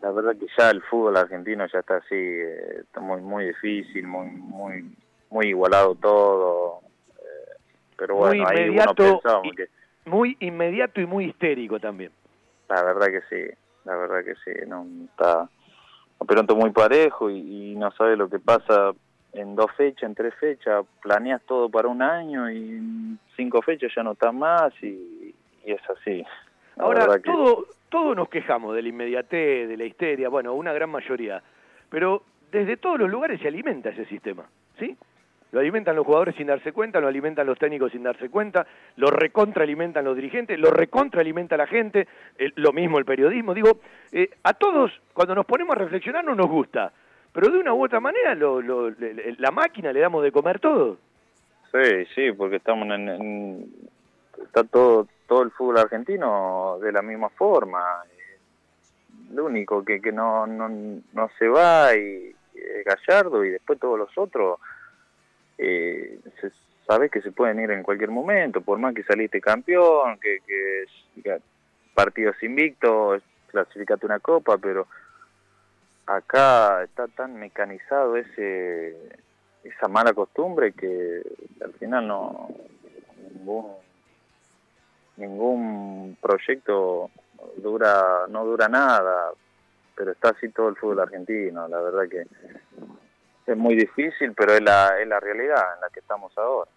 la 0.00 0.12
verdad 0.12 0.36
que 0.38 0.46
ya 0.56 0.70
el 0.70 0.80
fútbol 0.82 1.16
argentino 1.16 1.66
ya 1.66 1.80
está 1.80 1.96
así, 1.96 2.14
eh, 2.14 2.82
está 2.82 3.00
muy 3.00 3.20
muy 3.20 3.46
difícil, 3.46 4.06
muy 4.06 4.26
muy 4.28 4.96
muy 5.30 5.48
igualado 5.48 5.96
todo. 5.96 6.82
Eh, 7.18 7.58
pero 7.96 8.14
bueno, 8.14 8.44
muy 8.44 8.60
inmediato, 8.60 9.20
que 9.56 9.68
muy 10.04 10.36
inmediato 10.38 11.00
y 11.00 11.06
muy 11.06 11.24
histérico 11.24 11.80
también. 11.80 12.12
La 12.68 12.84
verdad 12.84 13.08
que 13.08 13.22
sí, 13.22 13.52
la 13.86 13.96
verdad 13.96 14.24
que 14.24 14.36
sí, 14.44 14.52
no 14.68 14.86
está 15.10 15.48
muy 16.54 16.70
parejo 16.70 17.28
y, 17.28 17.72
y 17.72 17.74
no 17.74 17.90
sabe 17.90 18.16
lo 18.16 18.30
que 18.30 18.38
pasa 18.38 18.92
en 19.32 19.54
dos 19.54 19.70
fechas, 19.76 20.04
en 20.04 20.14
tres 20.14 20.34
fechas, 20.34 20.84
planeas 21.02 21.42
todo 21.42 21.68
para 21.68 21.88
un 21.88 22.02
año 22.02 22.50
y 22.50 22.56
en 22.56 23.18
cinco 23.36 23.62
fechas 23.62 23.92
ya 23.94 24.02
no 24.02 24.12
está 24.12 24.32
más 24.32 24.72
y, 24.82 25.34
es 25.64 25.80
así. 25.90 26.24
Ahora, 26.76 27.06
todo, 27.22 27.66
todo 27.88 28.14
nos 28.14 28.28
quejamos 28.28 28.74
de 28.74 28.82
la 28.82 28.88
inmediatez, 28.88 29.68
de 29.68 29.76
la 29.76 29.84
histeria, 29.84 30.28
bueno, 30.28 30.54
una 30.54 30.72
gran 30.72 30.90
mayoría, 30.90 31.42
pero 31.88 32.22
desde 32.50 32.76
todos 32.76 32.98
los 32.98 33.10
lugares 33.10 33.40
se 33.40 33.48
alimenta 33.48 33.90
ese 33.90 34.06
sistema, 34.06 34.44
¿sí? 34.78 34.96
Lo 35.52 35.58
alimentan 35.58 35.96
los 35.96 36.06
jugadores 36.06 36.36
sin 36.36 36.46
darse 36.46 36.72
cuenta, 36.72 37.00
lo 37.00 37.08
alimentan 37.08 37.46
los 37.46 37.58
técnicos 37.58 37.90
sin 37.90 38.04
darse 38.04 38.28
cuenta, 38.28 38.66
lo 38.96 39.08
recontraalimentan 39.08 40.04
los 40.04 40.14
dirigentes, 40.14 40.58
lo 40.58 40.70
recontraalimenta 40.70 41.56
la 41.56 41.66
gente, 41.66 42.06
lo 42.54 42.72
mismo 42.72 42.98
el 42.98 43.04
periodismo. 43.04 43.52
Digo, 43.52 43.80
eh, 44.12 44.30
a 44.44 44.54
todos, 44.54 44.92
cuando 45.12 45.34
nos 45.34 45.46
ponemos 45.46 45.74
a 45.74 45.80
reflexionar, 45.80 46.24
no 46.24 46.36
nos 46.36 46.48
gusta 46.48 46.92
pero 47.32 47.50
de 47.50 47.58
una 47.58 47.74
u 47.74 47.84
otra 47.84 48.00
manera 48.00 48.34
lo, 48.34 48.60
lo, 48.60 48.90
la 49.38 49.50
máquina 49.50 49.92
le 49.92 50.00
damos 50.00 50.22
de 50.22 50.32
comer 50.32 50.58
todo. 50.58 50.98
Sí, 51.72 52.04
sí, 52.14 52.32
porque 52.32 52.56
estamos 52.56 52.88
en, 52.90 53.72
está 54.42 54.64
todo 54.64 55.06
todo 55.30 55.42
el 55.42 55.52
fútbol 55.52 55.78
argentino 55.78 56.78
de 56.82 56.90
la 56.90 57.02
misma 57.02 57.28
forma. 57.28 57.80
Lo 59.32 59.44
único 59.44 59.84
que, 59.84 60.00
que 60.00 60.10
no, 60.10 60.44
no, 60.44 60.68
no 60.68 61.30
se 61.38 61.46
va 61.46 61.94
y, 61.94 62.34
es 62.52 62.84
Gallardo 62.84 63.44
y 63.44 63.50
después 63.50 63.78
todos 63.78 63.96
los 63.96 64.18
otros 64.18 64.58
eh, 65.56 66.18
sabes 66.84 67.12
que 67.12 67.22
se 67.22 67.30
pueden 67.30 67.60
ir 67.60 67.70
en 67.70 67.84
cualquier 67.84 68.10
momento, 68.10 68.60
por 68.60 68.80
más 68.80 68.92
que 68.92 69.04
saliste 69.04 69.40
campeón, 69.40 70.18
que, 70.18 70.38
que 70.44 71.38
partidos 71.94 72.42
invictos, 72.42 73.22
clasificate 73.46 74.06
una 74.06 74.18
copa, 74.18 74.58
pero 74.58 74.88
acá 76.16 76.82
está 76.82 77.06
tan 77.08 77.36
mecanizado 77.36 78.16
ese 78.16 78.96
esa 79.62 79.88
mala 79.88 80.12
costumbre 80.12 80.72
que 80.72 81.22
al 81.62 81.72
final 81.74 82.08
no 82.08 82.48
ningún 83.34 83.66
ningún 85.16 86.16
proyecto 86.20 87.10
dura 87.56 88.26
no 88.28 88.44
dura 88.44 88.68
nada 88.68 89.30
pero 89.94 90.12
está 90.12 90.30
así 90.30 90.48
todo 90.48 90.70
el 90.70 90.76
fútbol 90.76 91.00
argentino 91.00 91.68
la 91.68 91.80
verdad 91.80 92.08
que 92.08 92.26
es 93.46 93.56
muy 93.56 93.76
difícil 93.76 94.32
pero 94.34 94.54
es 94.54 94.62
la 94.62 95.00
es 95.00 95.06
la 95.06 95.20
realidad 95.20 95.74
en 95.74 95.80
la 95.80 95.88
que 95.92 96.00
estamos 96.00 96.36
ahora. 96.38 96.70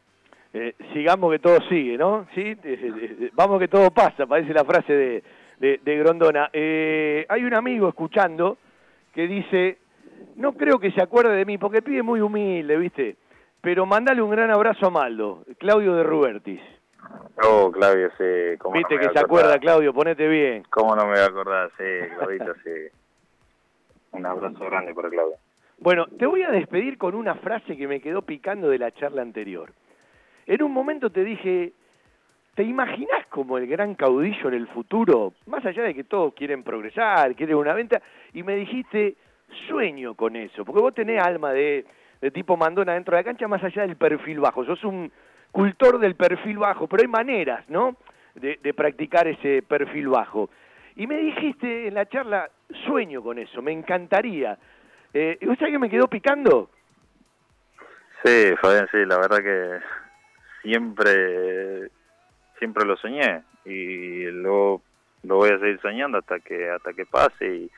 Eh, 0.54 0.76
sigamos 0.94 1.32
que 1.32 1.40
todo 1.40 1.58
sigue 1.70 1.98
no 1.98 2.28
sí 2.36 2.42
eh, 2.42 2.58
eh, 2.64 3.32
vamos 3.34 3.60
que 3.60 3.68
todo 3.68 3.90
pasa 3.90 4.28
parece 4.28 4.54
la 4.54 4.64
frase 4.64 4.94
de 4.94 5.24
de, 5.58 5.80
de 5.82 5.98
Grondona. 5.98 6.50
Hay 6.54 7.44
un 7.46 7.54
amigo 7.54 7.88
escuchando 7.88 8.58
que 9.14 9.28
dice, 9.28 9.78
no 10.36 10.54
creo 10.54 10.80
que 10.80 10.92
se 10.92 11.02
acuerde 11.02 11.36
de 11.36 11.46
mí, 11.46 11.58
porque 11.58 11.82
pide 11.82 12.04
muy 12.04 12.22
humilde, 12.22 12.78
¿viste? 12.78 13.16
Pero 13.62 13.86
mandale 13.86 14.22
un 14.22 14.32
gran 14.32 14.52
abrazo 14.52 14.88
a 14.88 14.90
Maldo, 14.90 15.46
Claudio 15.58 15.96
de 15.96 16.04
Rubertis. 16.04 16.62
Oh, 17.44 17.72
Claudio, 17.72 18.10
sí. 18.18 18.58
Viste 18.74 18.98
que 18.98 19.10
se 19.14 19.20
acuerda, 19.20 19.58
Claudio, 19.60 19.94
ponete 19.94 20.28
bien. 20.28 20.64
¿Cómo 20.70 20.96
no 20.96 21.06
me 21.06 21.12
voy 21.12 21.20
a 21.20 21.26
acordar? 21.26 21.72
Sí, 21.78 21.84
Claudito, 22.18 22.54
sí. 22.64 22.72
Un 24.12 24.26
abrazo 24.26 24.66
grande 24.66 24.94
para 24.94 25.10
Claudio. 25.10 25.36
Bueno, 25.80 26.06
te 26.18 26.26
voy 26.26 26.44
a 26.44 26.52
despedir 26.52 26.98
con 26.98 27.16
una 27.16 27.36
frase 27.36 27.76
que 27.76 27.88
me 27.88 28.00
quedó 28.00 28.22
picando 28.22 28.70
de 28.70 28.80
la 28.80 28.92
charla 28.92 29.22
anterior. 29.22 29.72
En 30.46 30.62
un 30.64 30.72
momento 30.72 31.10
te 31.10 31.24
dije, 31.24 31.74
¿Te 32.56 32.62
imaginas 32.62 33.26
como 33.30 33.58
el 33.58 33.66
gran 33.66 33.96
caudillo 33.96 34.48
en 34.50 34.54
el 34.54 34.68
futuro? 34.68 35.34
Más 35.48 35.66
allá 35.66 35.82
de 35.84 35.96
que 35.96 36.04
todos 36.04 36.36
quieren 36.36 36.64
progresar, 36.64 37.36
quieren 37.36 37.56
una 37.56 37.74
venta, 37.74 38.00
y 38.32 38.44
me 38.44 38.56
dijiste, 38.56 39.16
sueño 39.68 40.14
con 40.14 40.36
eso, 40.36 40.64
porque 40.64 40.82
vos 40.82 40.94
tenés 40.94 41.20
alma 41.22 41.52
de, 41.52 41.84
tipo 42.32 42.56
mandona 42.56 42.94
dentro 42.94 43.16
de 43.16 43.22
la 43.22 43.26
cancha, 43.26 43.48
más 43.48 43.64
allá 43.64 43.82
del 43.82 43.96
perfil 43.96 44.40
bajo. 44.40 44.64
Sos 44.66 44.84
un 44.84 45.12
cultor 45.52 45.98
del 45.98 46.16
perfil 46.16 46.60
bajo, 46.60 46.86
pero 46.88 47.02
hay 47.02 47.08
maneras, 47.08 47.68
¿no? 47.70 47.98
De, 48.36 48.74
practicar 48.76 49.28
ese 49.28 49.64
perfil 49.64 50.10
bajo. 50.10 50.52
Y 50.96 51.08
me 51.08 51.18
dijiste 51.18 51.88
en 51.88 51.96
la 51.96 52.08
charla, 52.08 52.52
sueño 52.86 53.24
con 53.24 53.40
eso, 53.40 53.64
me 53.64 53.72
encantaría. 53.72 54.60
Eh, 55.12 55.40
¿Y 55.42 55.46
vos 55.48 55.58
sabés 55.58 55.74
que 55.74 55.80
me 55.80 55.90
quedó 55.90 56.08
picando? 56.08 56.70
Sí, 58.24 58.54
Fabián, 58.62 58.88
sí, 58.92 58.98
la 59.06 59.18
verdad 59.18 59.40
que 59.40 59.80
siempre 60.62 61.90
siempre 62.60 62.86
lo 62.86 62.96
soñé 62.98 63.44
y 63.66 64.26
luego 64.26 64.82
lo 65.24 65.38
voy 65.38 65.50
a 65.50 65.60
seguir 65.60 65.80
soñando 65.82 66.18
hasta 66.18 66.40
que 66.40 66.70
hasta 66.70 66.94
que 66.94 67.06
pase 67.06 67.70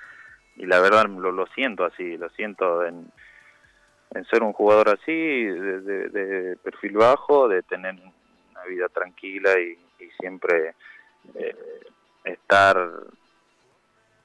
y, 0.57 0.65
la 0.65 0.79
verdad 0.79 1.05
lo, 1.07 1.31
lo 1.31 1.45
siento 1.47 1.83
así, 1.83 2.17
lo 2.17 2.29
siento 2.29 2.85
en, 2.85 3.11
en 4.15 4.25
ser 4.25 4.41
un 4.41 4.53
jugador 4.53 4.89
así, 4.89 5.11
de, 5.11 6.57
perfil 6.63 6.93
bajo, 6.93 7.49
de 7.49 7.61
tener 7.63 7.95
una 8.51 8.63
vida 8.63 8.87
tranquila 8.89 9.51
y, 9.59 9.77
siempre 10.19 10.75
eh, 11.33 11.55
estar 12.23 12.77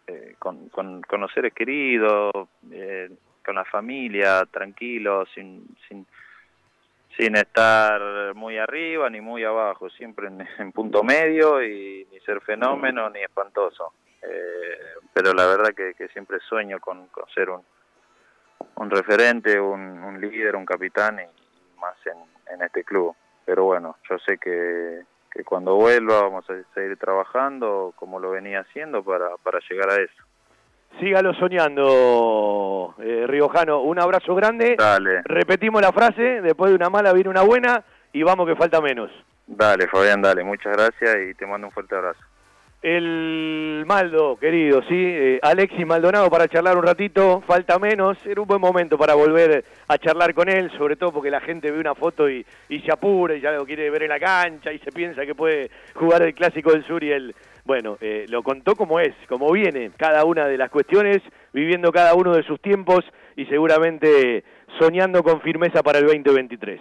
eh, 0.06 0.34
con, 0.38 0.68
con, 0.68 1.00
con, 1.02 1.20
los 1.20 1.32
seres 1.32 1.54
queridos, 1.54 2.32
eh, 2.70 3.10
con 3.44 3.54
la 3.56 3.64
familia, 3.64 4.44
tranquilo, 4.50 5.26
sin, 5.34 5.66
sin 5.88 6.06
sin 7.16 7.36
estar 7.36 8.34
muy 8.34 8.58
arriba 8.58 9.10
ni 9.10 9.20
muy 9.20 9.44
abajo, 9.44 9.90
siempre 9.90 10.28
en, 10.58 10.72
punto 10.72 11.02
medio 11.02 11.62
y 11.62 12.06
ni 12.10 12.20
ser 12.20 12.40
fenómeno 12.40 13.10
ni 13.10 13.20
espantoso. 13.20 13.92
Eh, 14.22 14.78
pero 15.12 15.32
la 15.32 15.46
verdad 15.46 15.74
que, 15.74 16.08
siempre 16.08 16.38
sueño 16.40 16.78
con, 16.78 17.08
ser 17.34 17.50
un, 17.50 17.64
un 18.76 18.90
referente, 18.90 19.58
un, 19.58 20.20
líder, 20.20 20.56
un 20.56 20.66
capitán 20.66 21.18
y 21.20 21.78
más 21.80 21.96
en, 22.06 22.54
en 22.54 22.62
este 22.62 22.84
club. 22.84 23.14
Pero 23.44 23.64
bueno, 23.64 23.96
yo 24.08 24.18
sé 24.18 24.38
que, 24.38 25.02
que 25.30 25.44
cuando 25.44 25.76
vuelva 25.76 26.22
vamos 26.22 26.48
a 26.50 26.54
seguir 26.74 26.96
trabajando 26.98 27.92
como 27.96 28.18
lo 28.18 28.30
venía 28.30 28.60
haciendo 28.60 29.02
para, 29.02 29.36
para 29.38 29.60
llegar 29.68 29.90
a 29.90 29.96
eso. 29.96 30.24
Sígalo 30.98 31.33
soñando, 31.35 32.94
eh, 32.98 33.24
Riojano. 33.26 33.81
Un 33.81 33.98
abrazo 33.98 34.35
grande. 34.35 34.76
Dale. 34.79 35.22
Repetimos 35.24 35.81
la 35.81 35.92
frase, 35.92 36.42
después 36.42 36.70
de 36.70 36.76
una 36.76 36.90
mala 36.90 37.12
viene 37.12 37.31
una 37.31 37.42
buena 37.42 37.85
y 38.12 38.22
vamos 38.22 38.46
que 38.46 38.57
falta 38.57 38.81
menos. 38.81 39.11
Dale, 39.46 39.88
Fabián, 39.88 40.22
dale, 40.22 40.44
muchas 40.44 40.72
gracias 40.72 41.16
y 41.29 41.35
te 41.35 41.46
mando 41.46 41.68
un 41.68 41.72
fuerte 41.72 41.94
abrazo. 41.96 42.20
El 42.83 43.85
Maldo, 43.87 44.38
querido, 44.38 44.81
¿sí? 44.88 44.94
Eh, 44.94 45.38
Alexis 45.42 45.87
Maldonado 45.87 46.31
para 46.31 46.48
charlar 46.48 46.79
un 46.79 46.85
ratito, 46.85 47.42
falta 47.46 47.79
menos, 47.79 48.16
era 48.24 48.40
un 48.40 48.46
buen 48.46 48.61
momento 48.61 48.96
para 48.96 49.14
volver 49.14 49.66
a 49.87 49.98
charlar 49.98 50.33
con 50.33 50.48
él, 50.48 50.70
sobre 50.79 50.96
todo 50.96 51.12
porque 51.12 51.31
la 51.31 51.42
gente 51.42 51.70
ve 51.70 51.79
una 51.79 51.94
foto 51.94 52.31
y, 52.31 52.46
se 52.68 52.90
apura 52.90 53.35
y 53.35 53.42
ya 53.42 53.53
lo 53.53 53.66
quiere 53.66 53.90
ver 53.90 54.05
en 54.05 54.09
la 54.09 54.18
cancha 54.18 54.72
y 54.72 54.79
se 54.79 54.92
piensa 54.92 55.26
que 55.26 55.35
puede 55.35 55.70
jugar 55.94 56.22
el 56.22 56.35
Clásico 56.35 56.70
del 56.70 56.87
Sur 56.87 57.05
y 57.05 57.12
él, 57.12 57.35
bueno, 57.64 57.98
eh, 58.00 58.26
lo 58.28 58.42
contó 58.42 58.74
como 58.74 59.00
es, 59.00 59.14
como 59.28 59.50
viene 59.52 59.90
cada 59.96 60.24
una 60.24 60.46
de 60.46 60.58
las 60.58 60.70
cuestiones, 60.70 61.18
viviendo 61.52 61.92
cada 61.92 62.14
uno 62.14 62.34
de 62.34 62.42
sus 62.42 62.60
tiempos 62.60 63.04
y 63.36 63.46
seguramente 63.46 64.44
soñando 64.78 65.22
con 65.22 65.40
firmeza 65.40 65.82
para 65.82 65.98
el 65.98 66.06
2023. 66.06 66.80